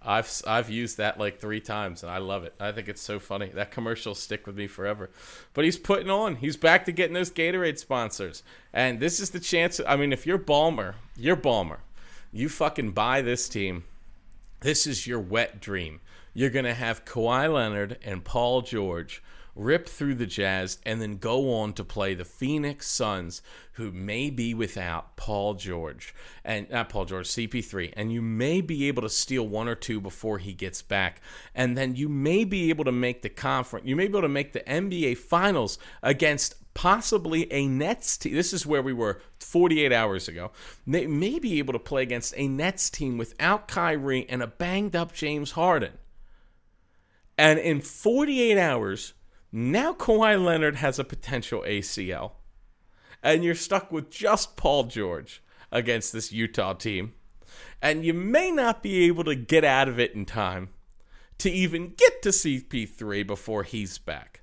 [0.02, 2.54] I've I've used that like three times and I love it.
[2.60, 3.48] I think it's so funny.
[3.48, 5.10] That commercial stick with me forever.
[5.52, 6.36] But he's putting on.
[6.36, 8.42] He's back to getting those Gatorade sponsors,
[8.72, 9.80] and this is the chance.
[9.86, 11.78] I mean, if you're Ballmer, you're Ballmer.
[12.32, 13.84] You fucking buy this team.
[14.60, 16.00] This is your wet dream.
[16.36, 19.22] You're gonna have Kawhi Leonard and Paul George
[19.54, 23.40] rip through the Jazz, and then go on to play the Phoenix Suns,
[23.72, 28.86] who may be without Paul George and not Paul George, CP3, and you may be
[28.86, 31.22] able to steal one or two before he gets back,
[31.54, 34.28] and then you may be able to make the conference, you may be able to
[34.28, 38.34] make the NBA Finals against possibly a Nets team.
[38.34, 40.52] This is where we were 48 hours ago.
[40.86, 44.94] They may be able to play against a Nets team without Kyrie and a banged
[44.94, 45.92] up James Harden.
[47.38, 49.14] And in 48 hours,
[49.52, 52.32] now Kawhi Leonard has a potential ACL.
[53.22, 57.14] And you're stuck with just Paul George against this Utah team.
[57.82, 60.70] And you may not be able to get out of it in time
[61.38, 64.40] to even get to CP3 before he's back.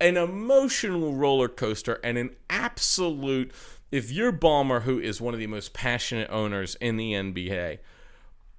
[0.00, 3.52] An emotional roller coaster and an absolute.
[3.90, 7.78] If you're Ballmer, who is one of the most passionate owners in the NBA,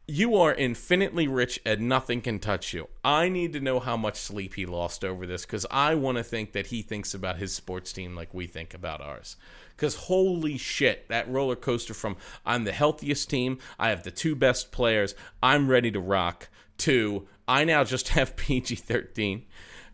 [0.10, 2.88] you are infinitely rich and nothing can touch you.
[3.04, 6.24] I need to know how much sleep he lost over this because I want to
[6.24, 9.38] think that he thinks about his sports team like we think about ours.
[9.76, 14.36] Because holy shit, that roller coaster from I'm the healthiest team, I have the two
[14.36, 19.45] best players, I'm ready to rock, to I now just have PG 13.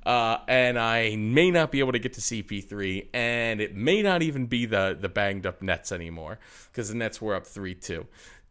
[0.05, 4.21] Uh, and I may not be able to get to CP3, and it may not
[4.21, 6.37] even be the the banged up Nets anymore
[6.71, 8.05] because the Nets were up three two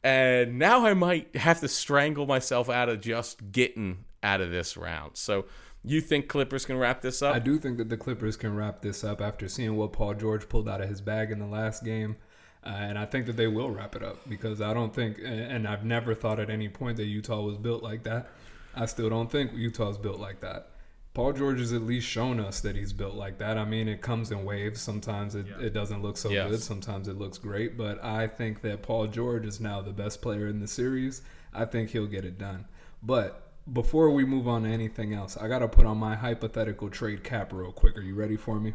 [0.05, 4.77] and now I might have to strangle myself out of just getting out of this
[4.77, 5.17] round.
[5.17, 5.47] So
[5.83, 7.35] you think Clippers can wrap this up?
[7.35, 10.49] I do think that the Clippers can wrap this up after seeing what Paul George
[10.49, 12.17] pulled out of his bag in the last game.
[12.64, 15.67] Uh, and I think that they will wrap it up because I don't think, and
[15.67, 18.29] I've never thought at any point that Utah was built like that.
[18.75, 20.69] I still don't think Utah's built like that.
[21.14, 23.57] Paul George has at least shown us that he's built like that.
[23.57, 24.81] I mean, it comes in waves.
[24.81, 25.66] Sometimes it, yeah.
[25.66, 26.50] it doesn't look so yes.
[26.50, 26.61] good.
[26.61, 27.79] Sometimes it looks great.
[27.79, 31.22] But I think that Paul George is now the best player in the series.
[31.55, 32.66] I think he'll get it done.
[33.00, 36.90] But before we move on to anything else, I got to put on my hypothetical
[36.90, 37.96] trade cap real quick.
[37.96, 38.74] Are you ready for me?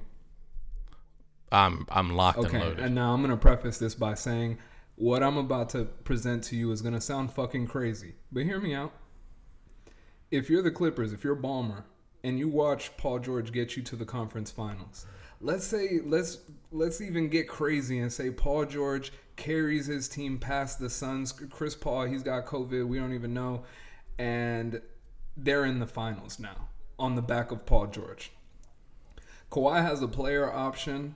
[1.52, 2.80] I'm I'm locked okay, and loaded.
[2.80, 4.60] And now I'm going to preface this by saying
[4.96, 8.14] what I'm about to present to you is going to sound fucking crazy.
[8.32, 8.94] But hear me out.
[10.32, 11.84] If you're the Clippers, if you're Ballmer,
[12.24, 15.06] and you watch Paul George get you to the conference finals.
[15.42, 16.40] Let's say let's
[16.72, 21.32] let's even get crazy and say Paul George carries his team past the Suns.
[21.32, 23.64] Chris Paul, he's got COVID, we don't even know,
[24.18, 24.82] and
[25.38, 28.32] they're in the finals now on the back of Paul George.
[29.50, 31.16] Kawhi has a player option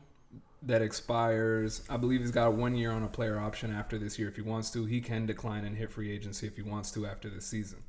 [0.61, 1.81] that expires.
[1.89, 4.41] I believe he's got one year on a player option after this year if he
[4.41, 4.85] wants to.
[4.85, 7.79] He can decline and hit free agency if he wants to after this season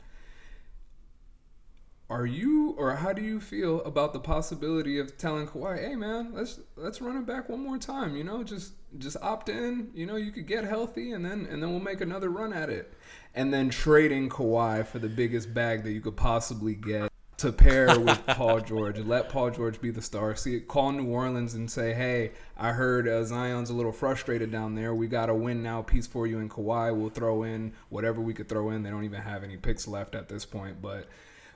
[2.11, 6.33] are you or how do you feel about the possibility of telling Kawhi, "Hey man,
[6.35, 10.07] let's let's run it back one more time, you know, just just opt in, you
[10.07, 12.93] know, you could get healthy and then and then we'll make another run at it."
[13.35, 17.99] And then trading Kawhi for the biggest bag that you could possibly get to pair
[18.01, 20.37] with Paul George let Paul George be the star.
[20.37, 24.75] See, call New Orleans and say, "Hey, I heard uh, Zion's a little frustrated down
[24.75, 24.95] there.
[24.95, 26.95] We got a win now piece for you in Kawhi.
[26.95, 28.83] We'll throw in whatever we could throw in.
[28.83, 31.09] They don't even have any picks left at this point, but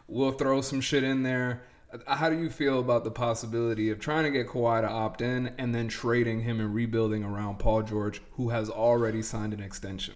[0.09, 1.63] We'll throw some shit in there.
[2.07, 5.55] How do you feel about the possibility of trying to get Kawhi to opt in
[5.59, 10.15] and then trading him and rebuilding around Paul George, who has already signed an extension?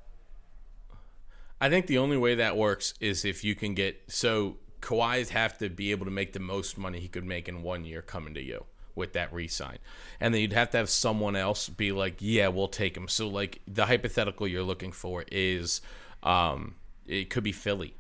[1.61, 5.59] I think the only way that works is if you can get so Kawhi's have
[5.59, 8.35] to be able to make the most money he could make in one year coming
[8.35, 9.79] to you with that resign.
[10.21, 13.09] And then you'd have to have someone else be like, yeah, we'll take him.
[13.09, 15.81] So like the hypothetical you're looking for is
[16.23, 16.75] um,
[17.07, 17.95] it could be Philly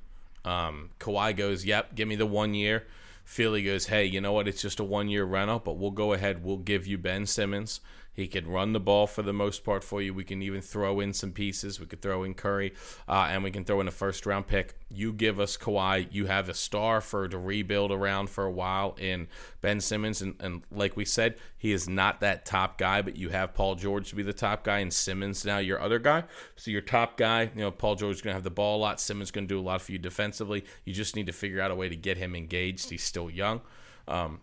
[0.44, 2.86] um, Kawhi goes, "Yep, give me the one year."
[3.24, 4.48] Philly goes, "Hey, you know what?
[4.48, 6.44] It's just a one year rental, but we'll go ahead.
[6.44, 7.80] We'll give you Ben Simmons."
[8.14, 10.12] He can run the ball for the most part for you.
[10.12, 11.80] We can even throw in some pieces.
[11.80, 12.74] We could throw in Curry,
[13.08, 14.74] uh, and we can throw in a first round pick.
[14.90, 16.08] You give us Kawhi.
[16.10, 19.28] You have a star for to rebuild around for a while in
[19.62, 23.00] Ben Simmons, and, and like we said, he is not that top guy.
[23.00, 25.98] But you have Paul George to be the top guy, and Simmons now your other
[25.98, 26.24] guy.
[26.56, 28.80] So your top guy, you know, Paul George is going to have the ball a
[28.82, 29.00] lot.
[29.00, 30.64] Simmons going to do a lot for you defensively.
[30.84, 32.90] You just need to figure out a way to get him engaged.
[32.90, 33.62] He's still young.
[34.06, 34.40] Um,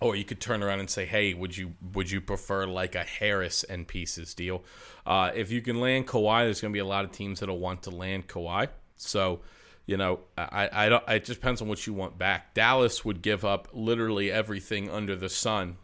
[0.00, 3.04] or you could turn around and say, "Hey, would you would you prefer like a
[3.04, 4.62] Harris and pieces deal?"
[5.06, 7.58] Uh, if you can land Kawhi, there's going to be a lot of teams that'll
[7.58, 8.68] want to land Kawhi.
[8.96, 9.40] So,
[9.86, 11.08] you know, I, I don't.
[11.08, 12.54] It just depends on what you want back.
[12.54, 15.76] Dallas would give up literally everything under the sun,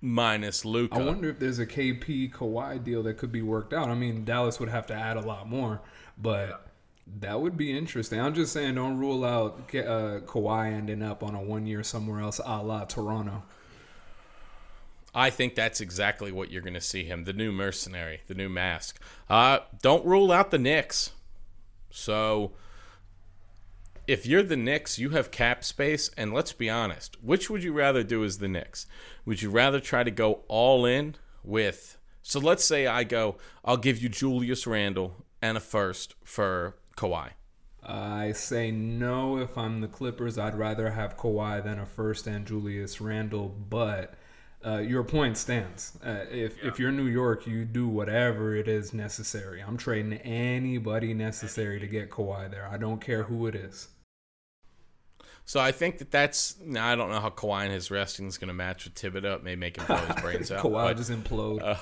[0.00, 0.96] minus Luka.
[0.96, 3.88] I wonder if there's a KP Kawhi deal that could be worked out.
[3.88, 5.82] I mean, Dallas would have to add a lot more,
[6.18, 6.69] but
[7.18, 8.20] that would be interesting.
[8.20, 12.20] I'm just saying, don't rule out uh, Kawhi ending up on a one year somewhere
[12.20, 13.42] else, a la Toronto.
[15.14, 17.24] I think that's exactly what you're going to see him.
[17.24, 19.00] The new mercenary, the new mask.
[19.28, 21.10] Uh, don't rule out the Knicks.
[21.90, 22.52] So
[24.06, 27.72] if you're the Knicks, you have cap space, and let's be honest, which would you
[27.72, 28.86] rather do as the Knicks?
[29.24, 31.98] Would you rather try to go all in with?
[32.22, 37.30] So let's say I go, I'll give you Julius Randle and a first for Kawhi.
[37.82, 40.36] I say no if I'm the Clippers.
[40.36, 44.14] I'd rather have Kawhi than a first and Julius Randle, but
[44.64, 45.98] uh, your point stands.
[46.04, 46.68] Uh, if yeah.
[46.68, 49.62] if you're New York, you do whatever it is necessary.
[49.62, 52.68] I'm trading anybody necessary to get Kawhi there.
[52.70, 53.88] I don't care who it is.
[55.46, 56.56] So I think that that's.
[56.62, 59.36] Now I don't know how Kawhi and his resting is going to match with Thibodeau.
[59.36, 60.62] It may make him blow his brains out.
[60.62, 61.62] Kawhi but, just implode.
[61.62, 61.76] Uh,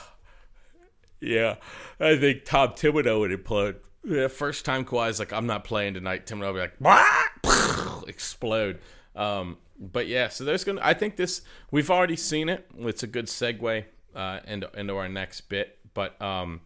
[1.20, 1.56] yeah,
[1.98, 3.76] I think Tom Thibodeau would implode.
[4.04, 8.78] The first time Kawhi's like, "I'm not playing tonight," Tim and I'll be like, explode.
[9.14, 10.80] Um, but yeah, so there's gonna.
[10.82, 12.68] I think this we've already seen it.
[12.78, 13.84] It's a good segue
[14.14, 15.78] uh, into into our next bit.
[15.94, 16.60] But um,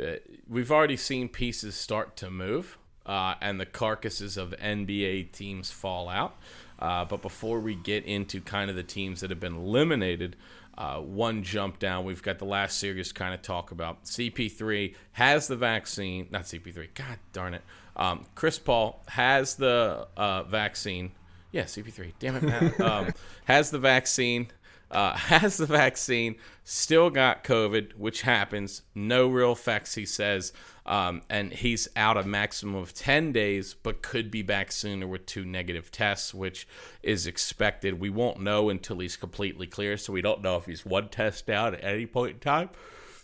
[0.00, 0.16] uh,
[0.48, 6.08] we've already seen pieces start to move, uh, and the carcasses of NBA teams fall
[6.08, 6.36] out.
[6.78, 10.36] Uh, but before we get into kind of the teams that have been eliminated,
[10.78, 12.04] uh, one jump down.
[12.04, 14.04] We've got the last series kind of talk about.
[14.04, 16.88] CP3 has the vaccine, not CP3.
[16.94, 17.62] God darn it.
[17.96, 21.12] Um, Chris Paul has the uh, vaccine
[21.56, 22.12] yeah, CP3.
[22.18, 22.80] Damn it, Matt.
[22.82, 23.14] um,
[23.46, 24.48] has the vaccine.
[24.90, 26.36] Uh, has the vaccine.
[26.64, 28.82] Still got COVID, which happens.
[28.94, 30.52] No real effects, he says.
[30.86, 35.26] Um, and he's out a maximum of 10 days, but could be back sooner with
[35.26, 36.66] two negative tests, which
[37.02, 37.98] is expected.
[37.98, 41.50] We won't know until he's completely clear, so we don't know if he's one test
[41.50, 42.70] out at any point in time.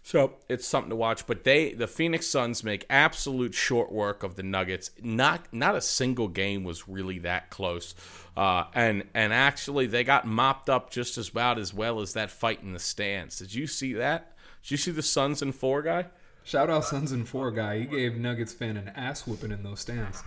[0.03, 1.27] So it's something to watch.
[1.27, 4.91] But they, the Phoenix Suns, make absolute short work of the Nuggets.
[5.01, 7.95] Not not a single game was really that close.
[8.37, 12.33] Uh, and and actually, they got mopped up just as about as well as that
[12.33, 13.39] fight in the stands.
[13.39, 14.37] Did you see that?
[14.63, 16.07] Did you see the Suns and four guy?
[16.45, 17.81] Shout out Suns and four guy.
[17.81, 20.23] He gave Nuggets fan an ass whooping in those stands.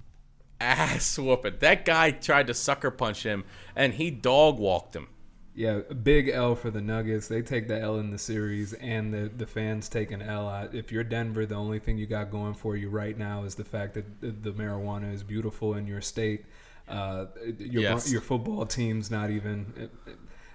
[0.60, 1.58] Ass whooping.
[1.60, 3.44] That guy tried to sucker punch him,
[3.76, 5.08] and he dog walked him.
[5.54, 7.30] Yeah, big L for the Nuggets.
[7.30, 10.70] They take the L in the series, and the the fans take an L.
[10.74, 13.64] If you're Denver, the only thing you got going for you right now is the
[13.64, 16.46] fact that the marijuana is beautiful in your state.
[16.90, 18.12] Uh, your yes.
[18.12, 19.90] your football team's not even.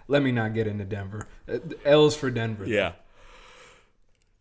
[0.07, 1.29] Let me not get into Denver.
[1.49, 2.67] Uh, L's for Denver.
[2.67, 2.93] Yeah.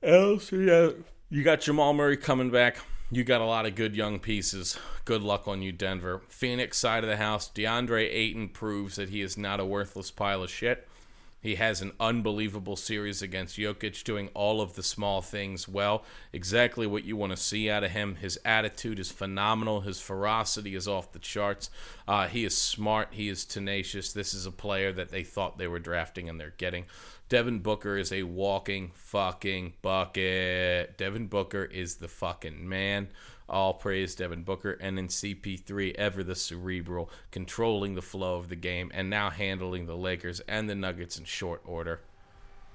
[0.02, 0.52] L's.
[0.52, 0.92] Yeah.
[1.30, 2.78] You got Jamal Murray coming back.
[3.12, 4.78] You got a lot of good young pieces.
[5.04, 6.22] Good luck on you, Denver.
[6.30, 10.44] Phoenix side of the house, DeAndre Ayton proves that he is not a worthless pile
[10.44, 10.88] of shit.
[11.42, 16.04] He has an unbelievable series against Jokic, doing all of the small things well.
[16.34, 18.16] Exactly what you want to see out of him.
[18.16, 19.82] His attitude is phenomenal.
[19.82, 21.70] His ferocity is off the charts.
[22.08, 23.10] Uh, he is smart.
[23.12, 24.12] He is tenacious.
[24.12, 26.86] This is a player that they thought they were drafting and they're getting.
[27.30, 30.98] Devin Booker is a walking fucking bucket.
[30.98, 33.08] Devin Booker is the fucking man.
[33.48, 34.72] All praise Devin Booker.
[34.72, 39.86] And then CP3, ever the cerebral, controlling the flow of the game and now handling
[39.86, 42.02] the Lakers and the Nuggets in short order.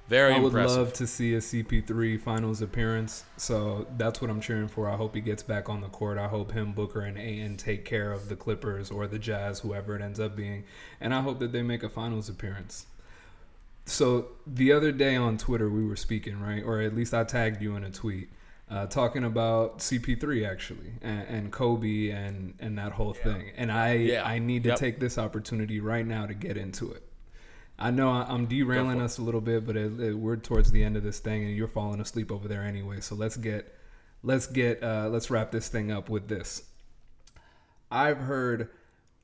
[0.07, 0.39] Very impressive.
[0.39, 0.79] I would impressive.
[0.79, 3.25] love to see a CP3 finals appearance.
[3.37, 4.89] So that's what I'm cheering for.
[4.89, 6.17] I hope he gets back on the court.
[6.17, 9.97] I hope him, Booker, and Ayton take care of the Clippers or the Jazz, whoever
[9.97, 10.63] it ends up being.
[11.01, 12.87] And I hope that they make a finals appearance
[13.85, 16.63] so the other day on Twitter we were speaking, right?
[16.63, 18.31] Or at least I tagged you in a tweet.
[18.71, 23.33] Uh, talking about CP3 actually and, and, Kobe and and that whole yeah.
[23.33, 23.53] thing.
[23.57, 24.25] And I yeah.
[24.25, 24.79] I need to yep.
[24.79, 27.03] take this opportunity right now to get into it.
[27.79, 30.97] I know I'm derailing us a little bit, but it, it, we're towards the end
[30.97, 33.01] of this thing, and you're falling asleep over there anyway.
[33.01, 33.75] So let's get
[34.23, 36.63] let's get uh, let's wrap this thing up with this.
[37.91, 38.71] I've heard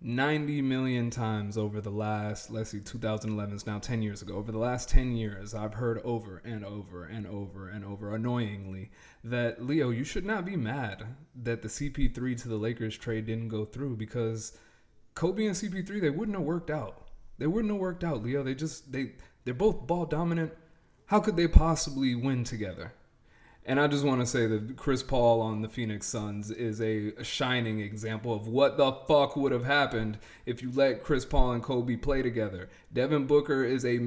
[0.03, 4.35] 90 million times over the last, let's see, 2011 is now 10 years ago.
[4.35, 8.91] Over the last 10 years, I've heard over and over and over and over, annoyingly,
[9.25, 11.05] that Leo, you should not be mad
[11.43, 14.57] that the CP3 to the Lakers trade didn't go through because
[15.15, 17.09] Kobe and CP3, they wouldn't have worked out.
[17.37, 18.43] They wouldn't have worked out, Leo.
[18.43, 19.13] They just, they,
[19.45, 20.53] they're both ball dominant.
[21.07, 22.95] How could they possibly win together?
[23.67, 27.23] And I just want to say that Chris Paul on the Phoenix Suns is a
[27.23, 31.63] shining example of what the fuck would have happened if you let Chris Paul and
[31.63, 32.71] Kobe play together.
[32.93, 33.99] Devin Booker is a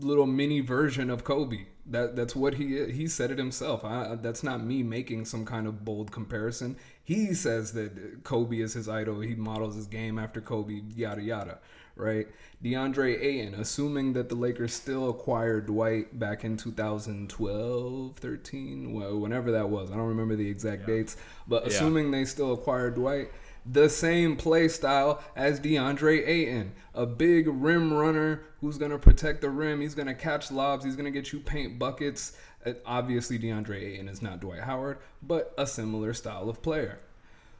[0.00, 1.66] little mini version of Kobe.
[1.86, 3.84] That that's what he he said it himself.
[3.84, 6.76] I, that's not me making some kind of bold comparison.
[7.02, 9.20] He says that Kobe is his idol.
[9.20, 10.80] He models his game after Kobe.
[10.96, 11.58] Yada yada
[11.96, 12.26] right?
[12.62, 19.52] DeAndre Ayton, assuming that the Lakers still acquired Dwight back in 2012, 13, well, whenever
[19.52, 19.90] that was.
[19.90, 20.94] I don't remember the exact yeah.
[20.94, 21.16] dates,
[21.46, 22.18] but assuming yeah.
[22.18, 23.30] they still acquired Dwight,
[23.66, 29.40] the same play style as DeAndre Ayton, a big rim runner who's going to protect
[29.40, 29.80] the rim.
[29.80, 30.84] He's going to catch lobs.
[30.84, 32.36] He's going to get you paint buckets.
[32.64, 37.00] Uh, obviously, DeAndre Ayton is not Dwight Howard, but a similar style of player.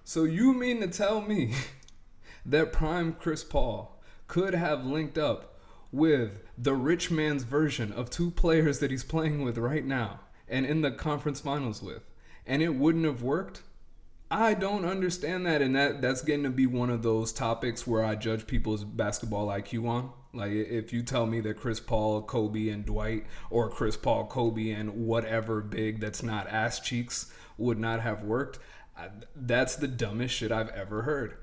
[0.05, 1.55] So you mean to tell me
[2.47, 3.94] that prime Chris Paul
[4.27, 5.59] could have linked up
[5.93, 10.67] with the rich man's version of two players that he's playing with right now and
[10.67, 12.03] in the conference finals with,
[12.47, 13.63] and it wouldn't have worked?
[14.31, 18.05] I don't understand that, and that that's getting to be one of those topics where
[18.05, 20.11] I judge people's basketball IQ on.
[20.33, 24.71] Like if you tell me that Chris Paul, Kobe, and Dwight, or Chris Paul, Kobe,
[24.71, 28.59] and whatever big that's not ass cheeks would not have worked,
[28.97, 31.37] I, that's the dumbest shit I've ever heard.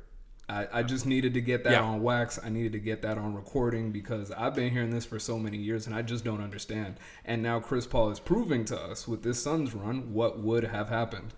[0.50, 1.82] I, I just needed to get that Yeah.
[1.82, 2.40] on wax.
[2.44, 5.58] I needed to get that on recording because I've been hearing this for so many
[5.58, 6.96] years and I just don't understand.
[7.24, 10.90] And now Chris Paul is proving to us with this Suns run what would have
[10.90, 11.34] happened.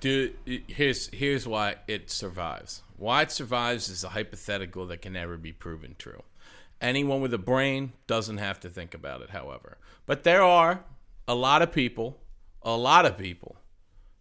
[0.00, 0.36] Dude,
[0.66, 2.82] here's here's why it survives.
[2.96, 6.22] Why it survives is a hypothetical that can never be proven true.
[6.80, 9.78] Anyone with a brain doesn't have to think about it, however.
[10.04, 10.84] But there are
[11.26, 12.18] a lot of people,
[12.62, 13.56] a lot of people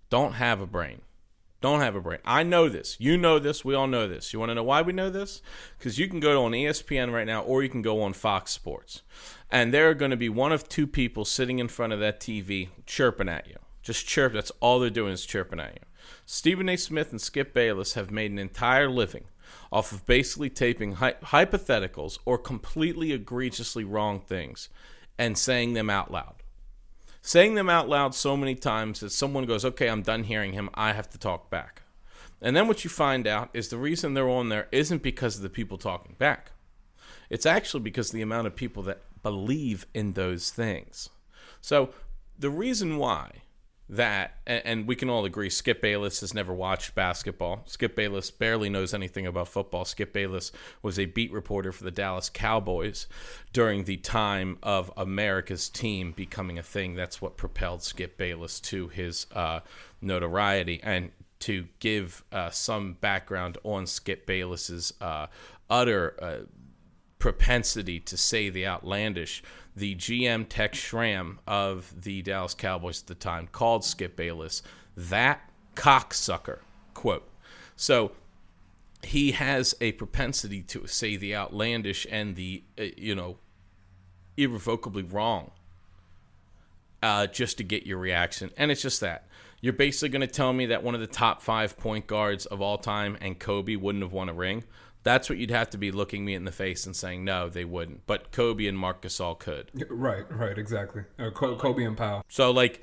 [0.09, 1.01] don't have a brain.
[1.63, 2.19] Don't have a brain.
[2.25, 2.97] I know this.
[2.99, 3.63] You know this.
[3.63, 4.33] We all know this.
[4.33, 5.41] You want to know why we know this?
[5.77, 9.01] Because you can go on ESPN right now or you can go on Fox Sports.
[9.49, 12.19] And there are going to be one of two people sitting in front of that
[12.19, 13.55] TV chirping at you.
[13.81, 14.33] Just chirp.
[14.33, 16.03] That's all they're doing is chirping at you.
[16.25, 16.75] Stephen A.
[16.75, 19.23] Smith and Skip Bayless have made an entire living
[19.71, 24.67] off of basically taping hy- hypotheticals or completely egregiously wrong things
[25.17, 26.42] and saying them out loud
[27.25, 30.69] saying them out loud so many times that someone goes, okay, I'm done hearing him.
[30.73, 31.83] I have to talk back.
[32.41, 35.41] And then what you find out is the reason they're on there isn't because of
[35.41, 36.51] the people talking back.
[37.29, 41.09] It's actually because the amount of people that believe in those things.
[41.61, 41.91] So
[42.37, 43.43] the reason why
[43.89, 47.63] that, and, we can all agree, Skip Bayless has never watched basketball.
[47.65, 49.85] Skip Bayless barely knows anything about football.
[49.85, 53.07] Skip Bayless was a beat reporter for the Dallas Cowboys
[53.51, 56.95] during the time of America's team becoming a thing.
[56.95, 59.59] That's what propelled Skip Bayless to his uh,
[60.01, 60.79] notoriety.
[60.81, 65.27] And to give uh, some background on Skip Bayless's uh,
[65.69, 66.45] utter uh,
[67.23, 69.41] propensity to say the outlandish,
[69.77, 74.61] the GM Tex Schramm of the Dallas Cowboys at the time called Skip Bayless
[74.97, 76.59] that cocksucker.
[76.93, 77.25] Quote.
[77.77, 78.11] So
[79.03, 83.37] he has a propensity to say the outlandish and the, uh, you know,
[84.35, 85.51] irrevocably wrong
[87.01, 88.51] uh, just to get your reaction.
[88.57, 89.27] And it's just that.
[89.61, 92.59] You're basically going to tell me that one of the top five point guards of
[92.59, 94.65] all time and Kobe wouldn't have won a ring?
[95.03, 97.65] That's what you'd have to be looking me in the face and saying, no, they
[97.65, 98.07] wouldn't.
[98.07, 99.69] But Kobe and Marc Gasol could.
[99.89, 101.03] Right, right, exactly.
[101.19, 102.23] Uh, Kobe and Pau.
[102.29, 102.81] So, like,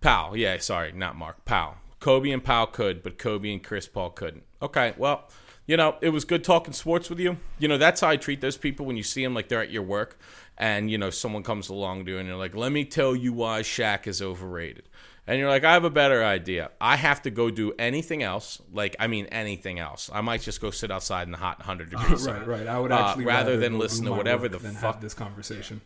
[0.00, 1.76] Pau, yeah, sorry, not Marc, Pau.
[1.98, 4.44] Kobe and Pau could, but Kobe and Chris Paul couldn't.
[4.60, 5.30] Okay, well,
[5.66, 7.38] you know, it was good talking sports with you.
[7.58, 9.70] You know, that's how I treat those people when you see them like they're at
[9.70, 10.18] your work
[10.58, 13.32] and, you know, someone comes along to you and they're like, let me tell you
[13.32, 14.88] why Shaq is overrated.
[15.26, 16.70] And you're like, I have a better idea.
[16.80, 18.60] I have to go do anything else.
[18.72, 20.10] Like, I mean, anything else.
[20.12, 22.26] I might just go sit outside in the hot 100 degrees.
[22.28, 22.66] Right, right.
[22.66, 25.80] I would Uh, actually rather than listen to whatever the fuck this conversation.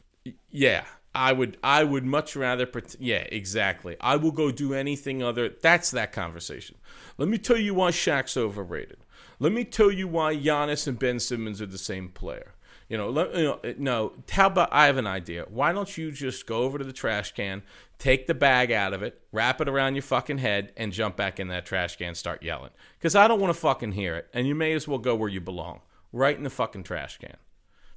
[0.50, 0.84] yeah,
[1.14, 1.56] I would.
[1.62, 2.66] I would much rather.
[2.66, 3.96] pret- Yeah, exactly.
[4.00, 5.48] I will go do anything other.
[5.48, 6.76] That's that conversation.
[7.16, 8.98] Let me tell you why Shaq's overrated.
[9.38, 12.54] Let me tell you why Giannis and Ben Simmons are the same player.
[12.88, 14.12] You know, let, you know, eh, no.
[14.30, 15.44] How about I have an idea?
[15.48, 17.62] Why don't you just go over to the trash can,
[17.98, 21.38] take the bag out of it, wrap it around your fucking head, and jump back
[21.38, 22.70] in that trash can, and start yelling?
[22.98, 25.28] Because I don't want to fucking hear it, and you may as well go where
[25.28, 25.80] you belong,
[26.12, 27.36] right in the fucking trash can.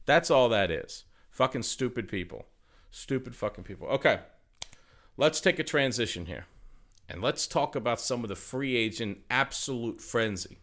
[0.06, 1.06] That's all that is.
[1.30, 2.48] Fucking stupid people.
[2.90, 3.88] Stupid fucking people.
[3.88, 4.20] Okay.
[5.16, 6.48] Let's take a transition here.
[7.08, 10.60] And let's talk about some of the free agent absolute frenzy.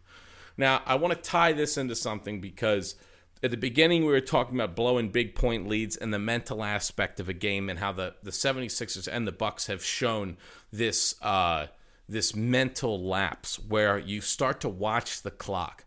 [0.57, 2.95] Now, I want to tie this into something because
[3.41, 7.19] at the beginning we were talking about blowing big point leads and the mental aspect
[7.19, 10.37] of a game and how the, the 76ers and the Bucks have shown
[10.71, 11.67] this uh,
[12.07, 15.85] this mental lapse where you start to watch the clock.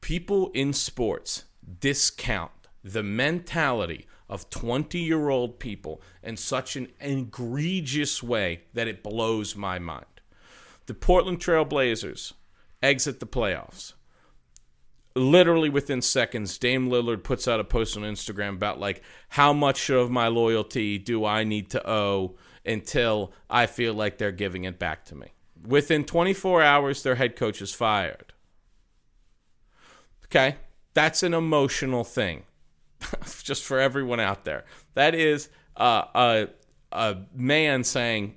[0.00, 1.44] People in sports
[1.80, 2.50] discount
[2.82, 9.54] the mentality of 20 year old people in such an egregious way that it blows
[9.56, 10.06] my mind.
[10.86, 12.32] The Portland Trail Blazers
[12.82, 13.92] exit the playoffs.
[15.14, 19.90] Literally within seconds, Dame Lillard puts out a post on Instagram about like how much
[19.90, 24.78] of my loyalty do I need to owe until I feel like they're giving it
[24.78, 25.28] back to me.
[25.66, 28.32] Within 24 hours, their head coach is fired.
[30.26, 30.56] Okay,
[30.94, 32.44] that's an emotional thing.
[33.42, 36.48] Just for everyone out there, that is uh, a
[36.92, 38.36] a man saying,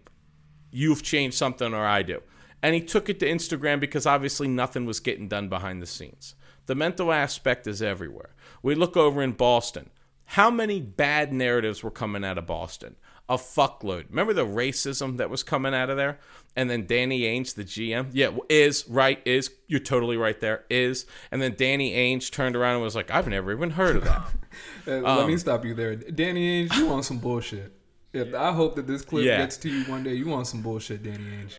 [0.72, 2.22] "You've changed something, or I do,"
[2.62, 6.36] and he took it to Instagram because obviously nothing was getting done behind the scenes.
[6.66, 8.36] The mental aspect is everywhere.
[8.62, 9.90] We look over in Boston.
[10.26, 12.96] How many bad narratives were coming out of Boston?
[13.32, 14.10] a fuckload.
[14.10, 16.20] Remember the racism that was coming out of there?
[16.58, 21.06] And then Danny Ainge, the GM, yeah, is right, is you're totally right there, is.
[21.32, 24.22] And then Danny Ainge turned around and was like, I've never even heard of that.
[24.86, 26.76] Let me um, stop you there, Danny Ainge.
[26.76, 27.72] You want some bullshit?
[28.12, 29.38] If I hope that this clip Yeah.
[29.38, 31.58] gets to you one day, you want some bullshit, Danny Ainge.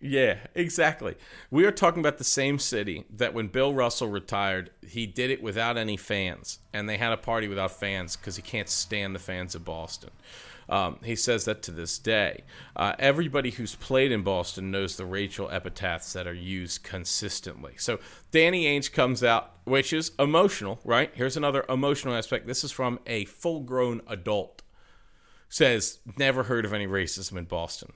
[0.00, 1.16] Yeah, exactly.
[1.50, 5.42] We are talking about the same city that when Bill Russell retired, he did it
[5.42, 9.18] without any fans, and they had a party without fans because he can't stand the
[9.18, 10.10] fans of Boston.
[10.68, 12.44] Um, he says that to this day.
[12.76, 17.72] Uh, everybody who's played in Boston knows the racial epithets that are used consistently.
[17.78, 17.98] So
[18.30, 21.10] Danny Ainge comes out, which is emotional, right?
[21.14, 22.46] Here's another emotional aspect.
[22.46, 24.62] This is from a full grown adult.
[25.48, 27.94] Says, never heard of any racism in Boston.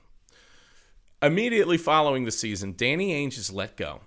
[1.23, 4.01] Immediately following the season, Danny Ainge is let go,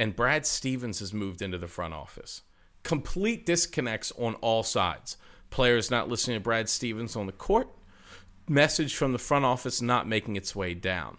[0.00, 2.40] and Brad Stevens has moved into the front office.
[2.82, 5.18] Complete disconnects on all sides.
[5.50, 7.68] Players not listening to Brad Stevens on the court,
[8.48, 11.18] message from the front office not making its way down.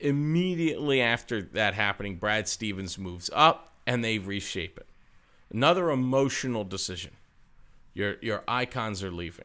[0.00, 4.86] Immediately after that happening, Brad Stevens moves up and they reshape it.
[5.52, 7.12] Another emotional decision.
[7.92, 9.44] Your your icons are leaving.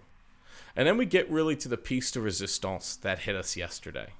[0.74, 4.14] And then we get really to the piece de resistance that hit us yesterday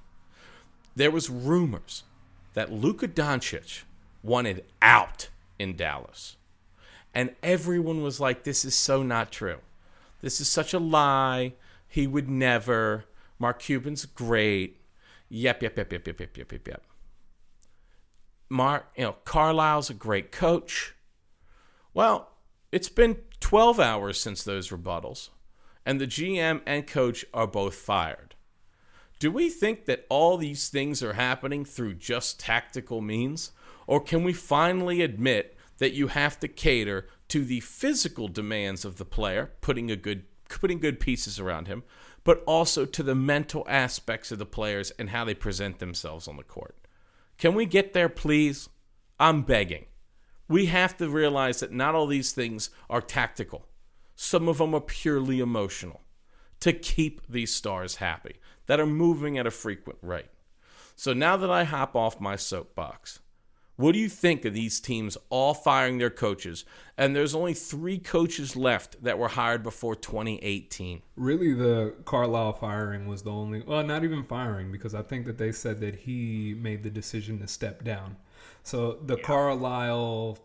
[0.98, 2.02] there was rumors
[2.54, 3.84] that Luka Doncic
[4.20, 6.36] wanted out in Dallas.
[7.14, 9.58] And everyone was like, this is so not true.
[10.22, 11.54] This is such a lie.
[11.86, 13.04] He would never.
[13.38, 14.80] Mark Cuban's great.
[15.28, 16.82] Yep, yep, yep, yep, yep, yep, yep, yep, yep.
[18.48, 20.96] Mark, you know, Carlisle's a great coach.
[21.94, 22.32] Well,
[22.72, 25.28] it's been 12 hours since those rebuttals,
[25.86, 28.27] and the GM and coach are both fired.
[29.18, 33.50] Do we think that all these things are happening through just tactical means?
[33.86, 38.96] Or can we finally admit that you have to cater to the physical demands of
[38.96, 41.82] the player, putting a good putting good pieces around him,
[42.24, 46.36] but also to the mental aspects of the players and how they present themselves on
[46.36, 46.76] the court?
[47.36, 48.68] Can we get there, please?
[49.20, 49.86] I'm begging.
[50.48, 53.66] We have to realize that not all these things are tactical.
[54.16, 56.00] Some of them are purely emotional
[56.60, 58.36] to keep these stars happy
[58.68, 60.30] that are moving at a frequent rate.
[60.94, 63.18] So now that I hop off my soapbox,
[63.78, 66.64] what do you think of these teams all firing their coaches?
[66.96, 71.00] And there's only three coaches left that were hired before 2018.
[71.14, 73.62] Really, the Carlisle firing was the only.
[73.62, 77.38] Well, not even firing because I think that they said that he made the decision
[77.38, 78.16] to step down.
[78.64, 80.38] So the Carlisle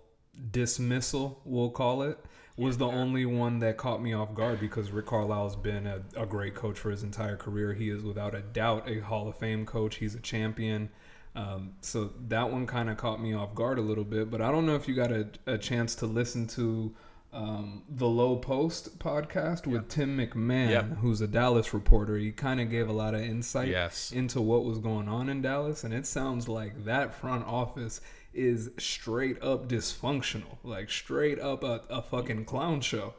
[0.52, 2.20] dismissal, we'll call it,
[2.56, 6.26] was the only one that caught me off guard because Rick Carlisle's been a, a
[6.26, 7.74] great coach for his entire career.
[7.74, 9.96] He is without a doubt a Hall of Fame coach.
[9.96, 10.90] He's a champion.
[11.36, 14.30] Um, so that one kind of caught me off guard a little bit.
[14.30, 16.94] But I don't know if you got a, a chance to listen to
[17.34, 20.98] um, the Low Post podcast with Tim McMahon, Yep.
[20.98, 22.16] who's a Dallas reporter.
[22.18, 24.12] He kind of gave a lot of insight Yes.
[24.12, 28.02] into what was going on in Dallas, and it sounds like that front office
[28.34, 33.14] is straight up dysfunctional, like straight up a, a fucking clown show.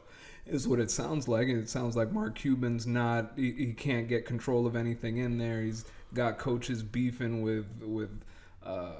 [0.45, 1.47] Is what it sounds like.
[1.47, 3.31] It sounds like Mark Cuban's not.
[3.35, 5.61] He, he can't get control of anything in there.
[5.61, 8.21] He's got coaches beefing with with
[8.63, 8.91] uh,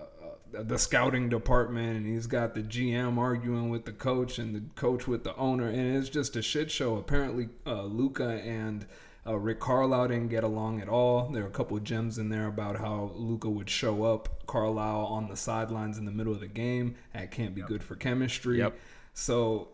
[0.55, 4.63] uh, the scouting department, and he's got the GM arguing with the coach, and the
[4.76, 6.97] coach with the owner, and it's just a shit show.
[6.97, 8.86] Apparently, uh, Luka and
[9.28, 11.30] uh, Rick Carlisle didn't get along at all.
[11.30, 15.05] There are a couple of gems in there about how Luka would show up Carlisle
[15.05, 16.95] on the sidelines in the middle of the game.
[17.13, 18.59] That can't be good for chemistry.
[18.59, 18.78] Yep.
[19.13, 19.69] So,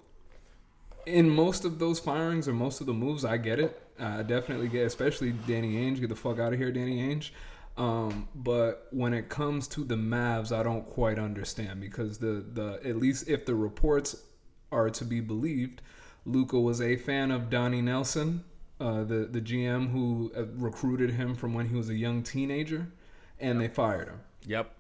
[1.06, 3.82] in most of those firings or most of the moves, I get it.
[4.00, 6.00] I definitely get, especially Danny Ainge.
[6.00, 7.32] Get the fuck out of here, Danny Ainge.
[7.78, 12.80] Um, but when it comes to the Mavs, I don't quite understand because the the
[12.88, 14.24] at least if the reports
[14.72, 15.82] are to be believed,
[16.26, 18.44] Luka was a fan of Donnie Nelson,
[18.82, 22.88] uh, the the GM who uh, recruited him from when he was a young teenager,
[23.40, 24.20] and they fired him.
[24.48, 24.74] Yep.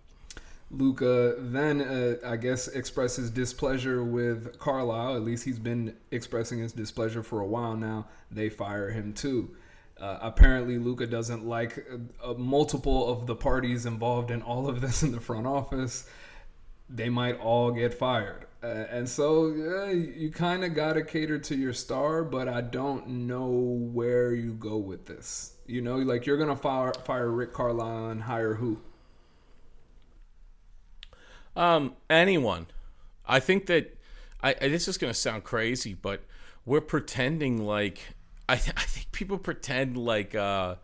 [0.71, 5.15] Luka then, uh, I guess, expresses displeasure with Carlisle.
[5.15, 8.07] At least he's been expressing his displeasure for a while now.
[8.31, 9.55] They fire him too.
[9.99, 14.81] Uh, apparently, Luka doesn't like uh, uh, multiple of the parties involved in all of
[14.81, 16.09] this in the front office.
[16.89, 18.47] They might all get fired.
[18.63, 22.61] Uh, and so yeah, you kind of got to cater to your star, but I
[22.61, 25.53] don't know where you go with this.
[25.65, 28.79] You know, like you're going to fire, fire Rick Carlisle and hire who?
[31.55, 32.67] Um, anyone.
[33.25, 33.97] I think that
[34.43, 36.23] I, I this is going to sound crazy, but
[36.65, 37.99] we're pretending like
[38.47, 40.75] I, th- I think people pretend like uh,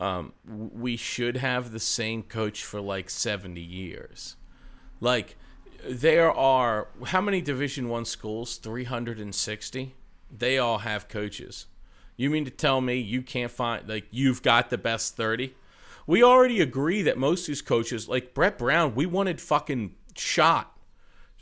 [0.00, 4.36] um, we should have the same coach for like 70 years.
[5.00, 5.36] Like
[5.86, 8.56] there are how many Division 1 schools?
[8.56, 9.94] 360.
[10.30, 11.66] They all have coaches.
[12.16, 15.54] You mean to tell me you can't find like you've got the best 30?
[16.06, 20.76] We already agree that most of these coaches, like Brett Brown, we wanted fucking shot.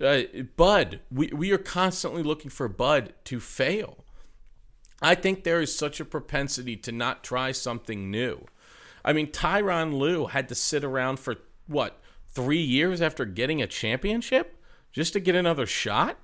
[0.01, 0.23] Uh,
[0.57, 4.05] Bud, we, we are constantly looking for Bud to fail.
[5.03, 8.47] I think there is such a propensity to not try something new.
[9.05, 11.37] I mean, Tyronn Lue had to sit around for
[11.67, 12.00] what,
[12.33, 14.57] three years after getting a championship
[14.93, 16.19] just to get another shot?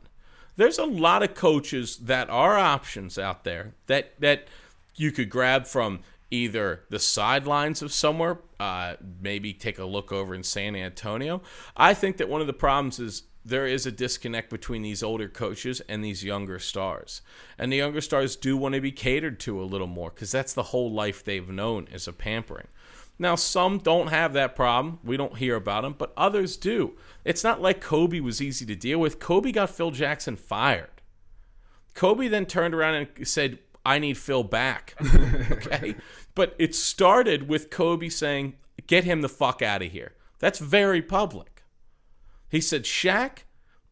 [0.57, 4.49] There's a lot of coaches that are options out there that that
[4.95, 6.01] you could grab from
[6.31, 11.43] either the sidelines of somewhere, uh, maybe take a look over in San Antonio.
[11.77, 15.29] I think that one of the problems is there is a disconnect between these older
[15.29, 17.23] coaches and these younger stars.
[17.57, 20.53] And the younger stars do want to be catered to a little more because that's
[20.53, 22.67] the whole life they've known is a pampering.
[23.19, 24.99] Now, some don't have that problem.
[25.03, 26.97] We don't hear about them, but others do.
[27.25, 29.19] It's not like Kobe was easy to deal with.
[29.19, 31.03] Kobe got Phil Jackson fired.
[31.95, 34.95] Kobe then turned around and said, I need Phil back.
[35.51, 35.95] okay.
[36.35, 38.55] But it started with Kobe saying,
[38.87, 40.13] get him the fuck out of here.
[40.39, 41.63] That's very public.
[42.51, 43.45] He said, Shaq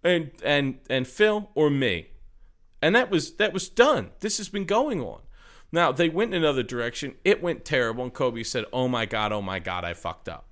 [0.02, 2.08] and and and Phil or me.
[2.82, 4.10] And that was that was done.
[4.20, 5.20] This has been going on.
[5.74, 7.16] Now they went in another direction.
[7.24, 10.46] It went terrible, and Kobe said, Oh my God, oh my God, I fucked up.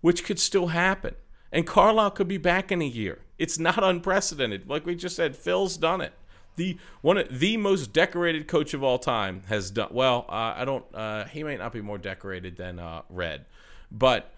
[0.00, 1.14] Which could still happen.
[1.52, 3.20] And Carlisle could be back in a year.
[3.38, 4.68] It's not unprecedented.
[4.68, 6.14] Like we just said, Phil's done it
[6.56, 10.26] the one of the most decorated coach of all time has done well.
[10.28, 10.84] Uh, I don't.
[10.92, 13.46] Uh, he might not be more decorated than uh, Red,
[13.92, 14.34] but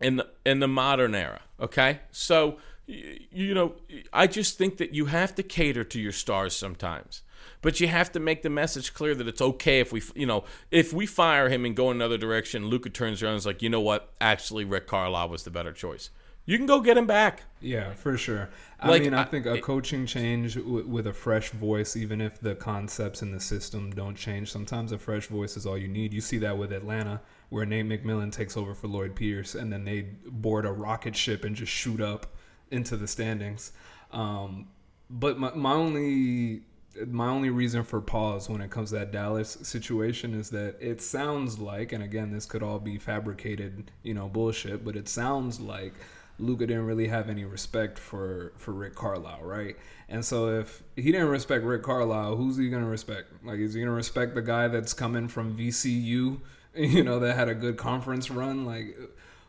[0.00, 1.40] in the in the modern era.
[1.58, 3.74] Okay, so you know,
[4.12, 7.22] I just think that you have to cater to your stars sometimes.
[7.62, 10.44] But you have to make the message clear that it's okay if we, you know,
[10.70, 12.66] if we fire him and go another direction.
[12.66, 14.12] Luka turns around and is like, you know what?
[14.20, 16.10] Actually, Rick Carlisle was the better choice
[16.44, 17.44] you can go get him back.
[17.60, 18.50] Yeah, for sure.
[18.80, 22.40] I like, mean, I think a coaching change w- with a fresh voice, even if
[22.40, 26.12] the concepts in the system don't change, sometimes a fresh voice is all you need.
[26.12, 29.84] You see that with Atlanta, where Nate McMillan takes over for Lloyd Pierce, and then
[29.84, 32.34] they board a rocket ship and just shoot up
[32.72, 33.70] into the standings.
[34.10, 34.66] Um,
[35.08, 36.62] but my, my only
[37.06, 41.00] my only reason for pause when it comes to that Dallas situation is that it
[41.00, 45.60] sounds like, and again, this could all be fabricated, you know, bullshit, but it sounds
[45.60, 45.94] like
[46.38, 49.76] Luka didn't really have any respect for for Rick Carlisle, right?
[50.08, 53.32] And so if he didn't respect Rick Carlisle, who's he gonna respect?
[53.44, 56.40] Like, is he gonna respect the guy that's coming from VCU,
[56.74, 58.66] you know, that had a good conference run?
[58.66, 58.96] Like,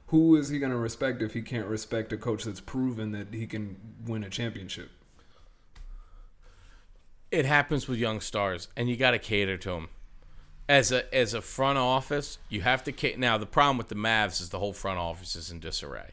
[0.07, 3.47] who is he gonna respect if he can't respect a coach that's proven that he
[3.47, 3.75] can
[4.05, 4.89] win a championship?
[7.34, 9.89] It happens with young stars, and you got to cater to them.
[10.69, 13.17] As a as a front office, you have to cater.
[13.17, 16.11] Now the problem with the Mavs is the whole front office is in disarray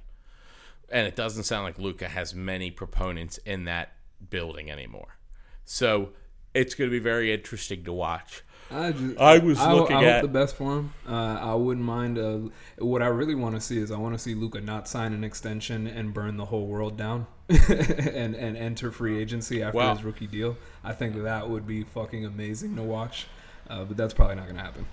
[0.90, 3.92] and it doesn't sound like Luka has many proponents in that
[4.28, 5.16] building anymore.
[5.64, 6.10] So
[6.52, 8.42] it's going to be very interesting to watch.
[8.72, 10.92] I, just, I was I, looking I, I at the best for him.
[11.08, 12.18] Uh, I wouldn't mind.
[12.18, 12.38] Uh,
[12.78, 15.24] what I really want to see is I want to see Luka not sign an
[15.24, 20.04] extension and burn the whole world down, and and enter free agency after well, his
[20.04, 20.56] rookie deal.
[20.84, 23.26] I think that would be fucking amazing to watch.
[23.68, 24.86] Uh, but that's probably not going to happen.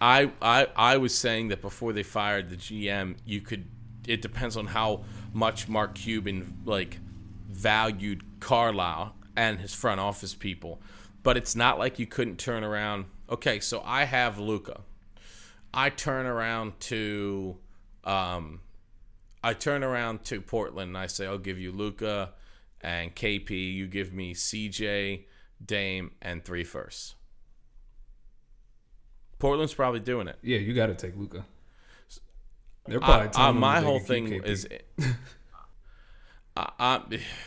[0.00, 3.66] I, I I was saying that before they fired the GM, you could
[4.06, 6.98] it depends on how much Mark Cuban like
[7.48, 10.80] valued Carlisle and his front office people.
[11.24, 13.06] But it's not like you couldn't turn around.
[13.28, 14.82] Okay, so I have Luka.
[15.72, 17.56] I turn around to
[18.04, 18.60] um,
[19.44, 22.30] I turn around to Portland and I say, I'll give you Luka
[22.80, 23.74] and KP.
[23.74, 25.24] You give me CJ,
[25.64, 27.14] Dame, and three firsts.
[29.38, 30.38] Portland's probably doing it.
[30.42, 31.44] Yeah, you got to take Luka.
[32.86, 34.66] They're probably I, I, my whole thing is.
[36.56, 37.00] I,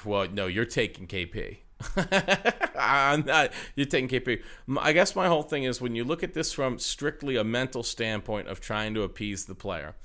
[0.03, 1.57] well, no, you're taking KP.
[2.75, 3.51] I'm not.
[3.75, 4.41] You're taking KP.
[4.79, 7.83] I guess my whole thing is when you look at this from strictly a mental
[7.83, 9.95] standpoint of trying to appease the player,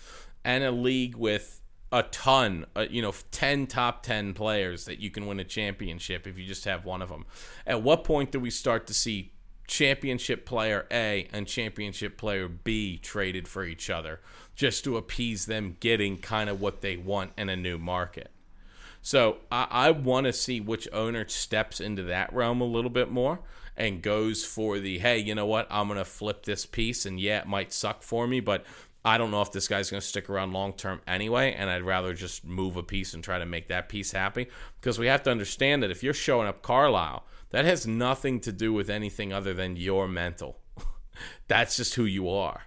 [0.45, 1.61] and a league with
[1.91, 6.27] a ton, uh, you know, ten top ten players that you can win a championship
[6.27, 7.25] if you just have one of them.
[7.67, 9.33] At what point do we start to see
[9.67, 14.21] championship player A and championship player B traded for each other?
[14.55, 18.31] just to appease them getting kind of what they want in a new market.
[19.03, 23.11] So I, I want to see which owner steps into that realm a little bit
[23.11, 23.41] more
[23.77, 27.41] and goes for the hey, you know what, I'm gonna flip this piece, and yeah,
[27.41, 28.65] it might suck for me, but
[29.05, 32.15] I don't know if this guy's gonna stick around long term anyway, and I'd rather
[32.15, 34.49] just move a piece and try to make that piece happy.
[34.81, 38.53] Because we have to understand that if you're showing up Carlisle, that has nothing to
[38.53, 40.59] do with anything other than your mental.
[41.49, 42.63] That's just who you are.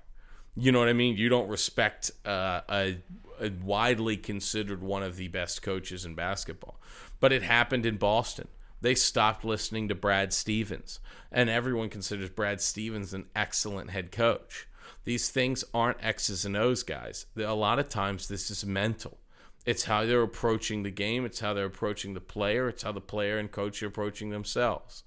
[0.55, 1.17] You know what I mean?
[1.17, 2.97] You don't respect uh, a,
[3.41, 6.79] a widely considered one of the best coaches in basketball.
[7.19, 8.47] But it happened in Boston.
[8.81, 10.99] they stopped listening to Brad Stevens.
[11.31, 14.67] And everyone considers Brad Stevens an excellent head coach.
[15.03, 17.25] These things aren't X's and O's, guys.
[17.37, 19.17] A lot of times, this is mental.
[19.65, 21.25] It's how they're approaching the game.
[21.25, 22.69] It's how they're approaching the player.
[22.69, 25.03] It's how the player and coach are approaching themselves.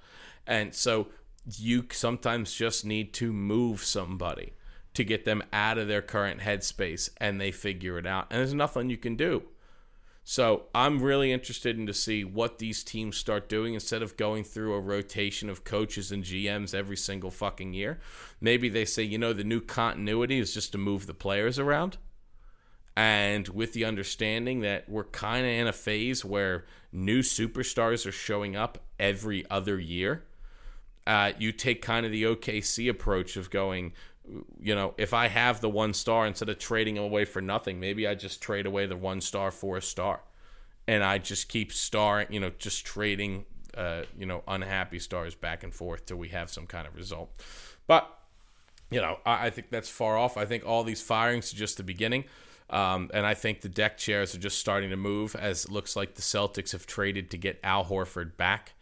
[0.46, 1.08] And so
[1.56, 4.52] you sometimes just need to move somebody
[4.94, 8.26] to get them out of their current headspace and they figure it out.
[8.30, 9.42] And there's nothing you can do.
[10.24, 14.44] So I'm really interested in to see what these teams start doing instead of going
[14.44, 17.98] through a rotation of coaches and GMs every single fucking year.
[18.40, 21.96] Maybe they say, you know, the new continuity is just to move the players around
[22.98, 28.12] and with the understanding that we're kind of in a phase where new superstars are
[28.12, 30.24] showing up every other year,
[31.06, 33.92] uh, you take kind of the OKC approach of going,
[34.60, 37.80] you know, if I have the one star instead of trading him away for nothing,
[37.80, 40.20] maybe I just trade away the one star for a star,
[40.86, 43.44] and I just keep starring, you know, just trading,
[43.76, 47.30] uh, you know, unhappy stars back and forth till we have some kind of result.
[47.86, 48.14] But
[48.90, 50.36] you know, I, I think that's far off.
[50.36, 52.24] I think all these firings are just the beginning.
[52.70, 55.96] Um, and I think the deck chairs are just starting to move as it looks
[55.96, 58.74] like the Celtics have traded to get Al Horford back.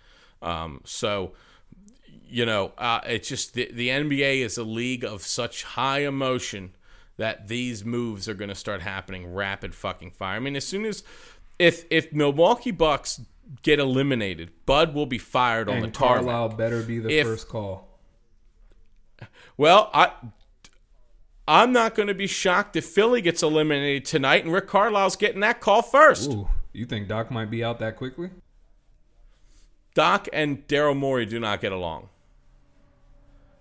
[0.43, 1.33] Um, so,
[2.29, 6.73] you know, uh, it's just the, the NBA is a league of such high emotion
[7.17, 10.37] that these moves are going to start happening rapid fucking fire.
[10.37, 11.03] I mean, as soon as
[11.59, 13.21] if if Milwaukee Bucks
[13.63, 16.25] get eliminated, Bud will be fired on the tarmac.
[16.25, 17.89] Carlisle better be the If- first call.
[19.57, 20.13] Well, I
[21.49, 25.41] I'm not going to be shocked if Philly gets eliminated tonight and Rick Carlisle's getting
[25.41, 26.31] that call first.
[26.31, 28.31] Ooh, you think Doc might be out that quickly?
[29.95, 32.09] Doc and Daryl Morey do not get along.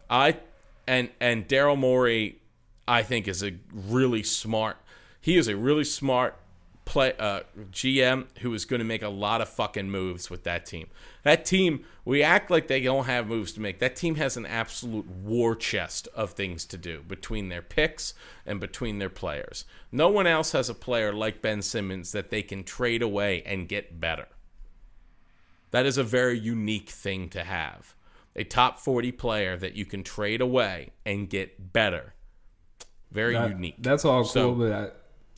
[0.10, 0.38] I
[0.88, 2.39] and and Daryl Morey,
[2.88, 4.78] I think, is a really smart.
[5.20, 6.36] He is a really smart
[6.86, 7.41] play uh,
[7.72, 10.88] GM who is going to make a lot of fucking moves with that team.
[11.24, 13.80] That team, we act like they don't have moves to make.
[13.80, 18.14] That team has an absolute war chest of things to do between their picks
[18.45, 19.66] and between their players.
[19.91, 23.68] No one else has a player like Ben Simmons that they can trade away and
[23.68, 24.28] get better.
[25.72, 27.95] That is a very unique thing to have.
[28.36, 32.14] A top 40 player that you can trade away and get better.
[33.12, 33.76] Very That- unique.
[33.80, 34.72] That's all cool, So- but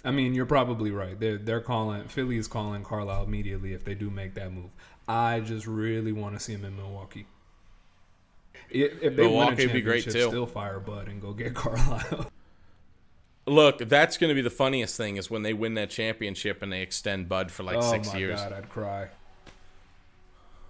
[0.04, 1.20] I, I mean, you're probably right.
[1.20, 4.70] They're they're calling Philly is calling Carlisle immediately if they do make that move.
[5.08, 7.26] I just really want to see him in Milwaukee.
[8.70, 10.12] If, if they Milwaukee win a would be great, too.
[10.12, 12.32] still fire Bud and go get Carlisle.
[13.46, 16.72] Look, that's going to be the funniest thing is when they win that championship and
[16.72, 18.42] they extend Bud for like oh six my years.
[18.42, 19.08] god, I'd cry.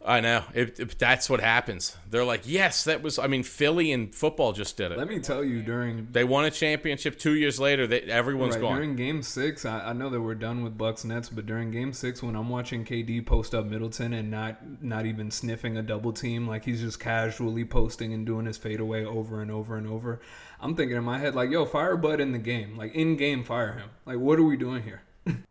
[0.08, 0.41] I know.
[0.53, 1.97] If, if that's what happens.
[2.10, 3.20] They're like, yes, that was.
[3.20, 4.97] I mean, Philly and football just did it.
[4.97, 7.86] Let me tell you, during They won a championship two years later.
[7.86, 8.76] They, everyone's right, gone.
[8.78, 11.91] during Game Six, I, I know that we're done with Bucks Nets, but during Game
[11.91, 16.14] Six, when I'm watching KD post up Middleton and not not even sniffing a double
[16.14, 20.22] team, like he's just casually posting and doing his fadeaway over and over and over,
[20.62, 23.43] I'm thinking in my head like, "Yo, fire Bud in the game, like in game,
[23.43, 23.89] fire him.
[24.05, 25.01] Like, what are we doing here?"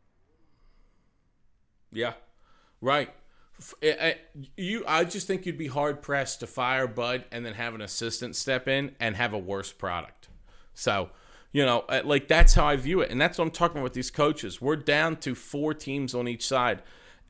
[1.92, 2.14] Yeah,
[2.82, 3.10] right.
[3.82, 4.18] I-
[4.56, 7.80] you, I just think you'd be hard pressed to fire Bud and then have an
[7.80, 10.28] assistant step in and have a worse product.
[10.74, 11.10] So,
[11.52, 13.84] you know, uh, like that's how I view it, and that's what I'm talking about
[13.84, 14.60] with these coaches.
[14.60, 16.82] We're down to four teams on each side,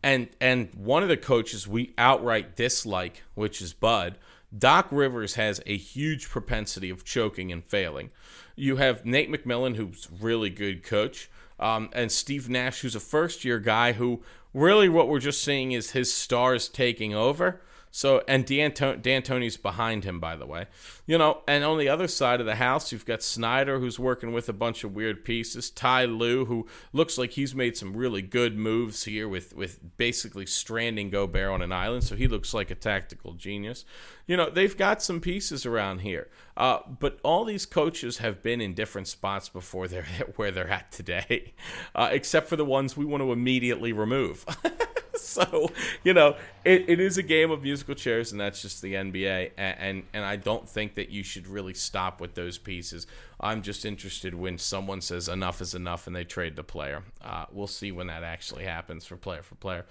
[0.03, 4.19] and and one of the coaches we outright dislike, which is Bud.
[4.57, 8.11] Doc Rivers has a huge propensity of choking and failing.
[8.57, 13.45] You have Nate McMillan, who's really good coach, um, and Steve Nash, who's a first
[13.45, 14.23] year guy who
[14.57, 17.61] really what we're just seeing is his stars taking over.
[17.97, 20.67] So and D'Anto- D'Antoni's behind him, by the way.
[21.07, 24.35] You know, and on the other side of the house, you've got Snyder, who's working
[24.35, 25.71] with a bunch of weird pieces.
[25.71, 30.45] Ty Lue, who looks like he's made some really good moves here with with basically
[30.45, 32.05] stranding Gobert on an island.
[32.05, 33.87] So he looks like a tactical genius.
[34.27, 36.29] You know, they've got some pieces around here.
[36.55, 40.05] Uh, but all these coaches have been in different spots before they're
[40.37, 41.55] where they're at today,
[41.95, 44.45] uh, except for the ones we want to immediately remove.
[45.21, 45.71] so
[46.05, 49.51] you know it, it is a game of musical chairs and that's just the nba
[49.57, 53.07] and, and and i don't think that you should really stop with those pieces
[53.41, 57.45] i'm just interested when someone says enough is enough and they trade the player uh,
[57.53, 59.85] we'll see when that actually happens for player for player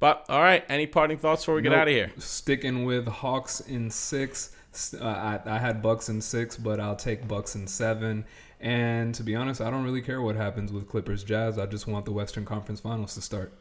[0.00, 3.60] but all right any parting thoughts before we get out of here Sticking with Hawks
[3.60, 4.52] in six.
[5.00, 8.24] Uh, I, I had Bucks in six, but I'll take Bucks in seven.
[8.60, 11.58] And to be honest, I don't really care what happens with Clippers Jazz.
[11.58, 13.52] I just want the Western Conference Finals to start.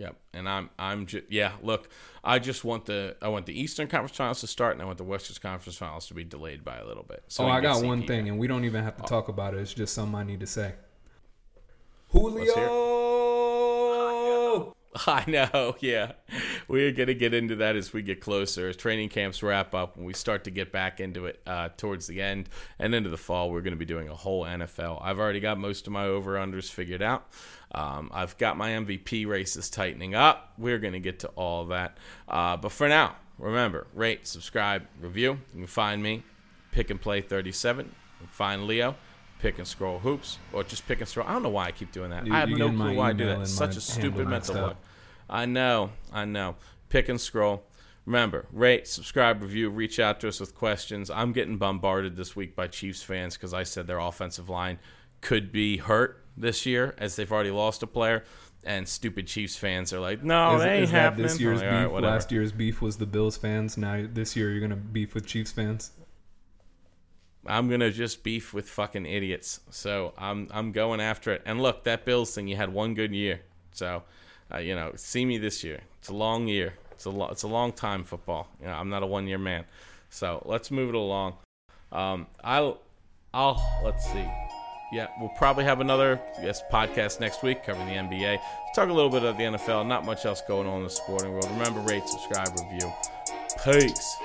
[0.00, 1.52] Yep, and I'm I'm just yeah.
[1.62, 1.90] Look,
[2.24, 4.96] I just want the I want the Eastern Conference Finals to start, and I want
[4.96, 7.22] the Western Conference Finals to be delayed by a little bit.
[7.28, 9.58] So oh, I got one thing, and we don't even have to talk about it.
[9.58, 10.72] It's just something I need to say.
[12.14, 13.59] Let's hear Julio.
[15.06, 16.12] I know, yeah.
[16.66, 19.96] We're going to get into that as we get closer, as training camps wrap up,
[19.96, 23.16] and we start to get back into it uh, towards the end and into the
[23.16, 23.50] fall.
[23.50, 25.00] We're going to be doing a whole NFL.
[25.02, 27.28] I've already got most of my over unders figured out.
[27.72, 30.54] Um, I've got my MVP races tightening up.
[30.58, 31.98] We're going to get to all that.
[32.28, 35.38] Uh, but for now, remember rate, subscribe, review.
[35.52, 36.24] You can find me,
[36.72, 37.94] Pick and Play 37.
[38.32, 38.96] find Leo
[39.40, 41.26] pick and scroll hoops or just pick and scroll.
[41.26, 42.26] I don't know why I keep doing that.
[42.26, 43.36] You- I have no clue why I do that.
[43.38, 44.76] and Such a stupid mental block.
[45.28, 46.56] I know, I know.
[46.88, 47.64] Pick and scroll.
[48.06, 51.10] Remember, rate, subscribe, review, reach out to us with questions.
[51.10, 54.78] I'm getting bombarded this week by Chiefs fans because I said their offensive line
[55.20, 58.24] could be hurt this year as they've already lost a player.
[58.64, 61.70] And stupid Chiefs fans are like, no, is, that ain't is that this year's like,
[61.70, 61.90] beef?
[61.90, 63.78] whatever." Last year's beef was the Bills fans.
[63.78, 65.92] Now this year you're gonna beef with Chiefs fans.
[67.46, 69.60] I'm gonna just beef with fucking idiots.
[69.70, 71.42] So I'm I'm going after it.
[71.46, 73.40] And look, that Bills thing, you had one good year.
[73.72, 74.02] So,
[74.52, 75.80] uh, you know, see me this year.
[75.98, 76.74] It's a long year.
[76.92, 78.48] It's a lo- it's a long time football.
[78.60, 79.64] You know, I'm not a one year man.
[80.10, 81.34] So let's move it along.
[81.92, 82.80] Um, I'll
[83.32, 84.28] I'll let's see.
[84.92, 88.38] Yeah, we'll probably have another yes podcast next week covering the NBA.
[88.38, 89.86] Let's talk a little bit of the NFL.
[89.86, 91.48] Not much else going on in the sporting world.
[91.52, 92.92] Remember, rate, subscribe, review.
[93.64, 94.16] Peace.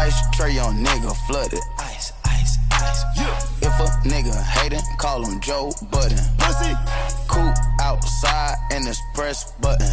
[0.00, 1.60] Ice tray on nigga flooded.
[1.78, 3.04] Ice, ice, ice.
[3.16, 3.68] Yeah.
[3.68, 6.16] If a nigga hatin', call him Joe Budden.
[6.38, 6.72] Pussy.
[7.28, 9.86] Coop outside and this press button.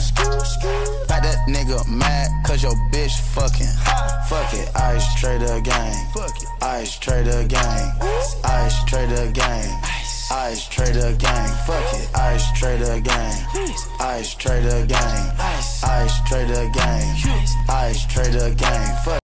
[1.10, 3.68] Got that nigga mad cause your bitch fucking.
[4.30, 5.94] Fuck it, ice trader gang.
[6.14, 6.48] Fuck it.
[6.64, 7.92] Ice trader gang.
[8.46, 9.82] Ice trader gang.
[10.32, 11.50] Ice trader gang.
[11.68, 13.36] Fuck it, ice trader gang.
[14.00, 15.32] Ice trader gang.
[15.84, 17.04] Ice trader gang.
[17.68, 18.96] Ice trader gang.
[19.04, 19.27] Fuck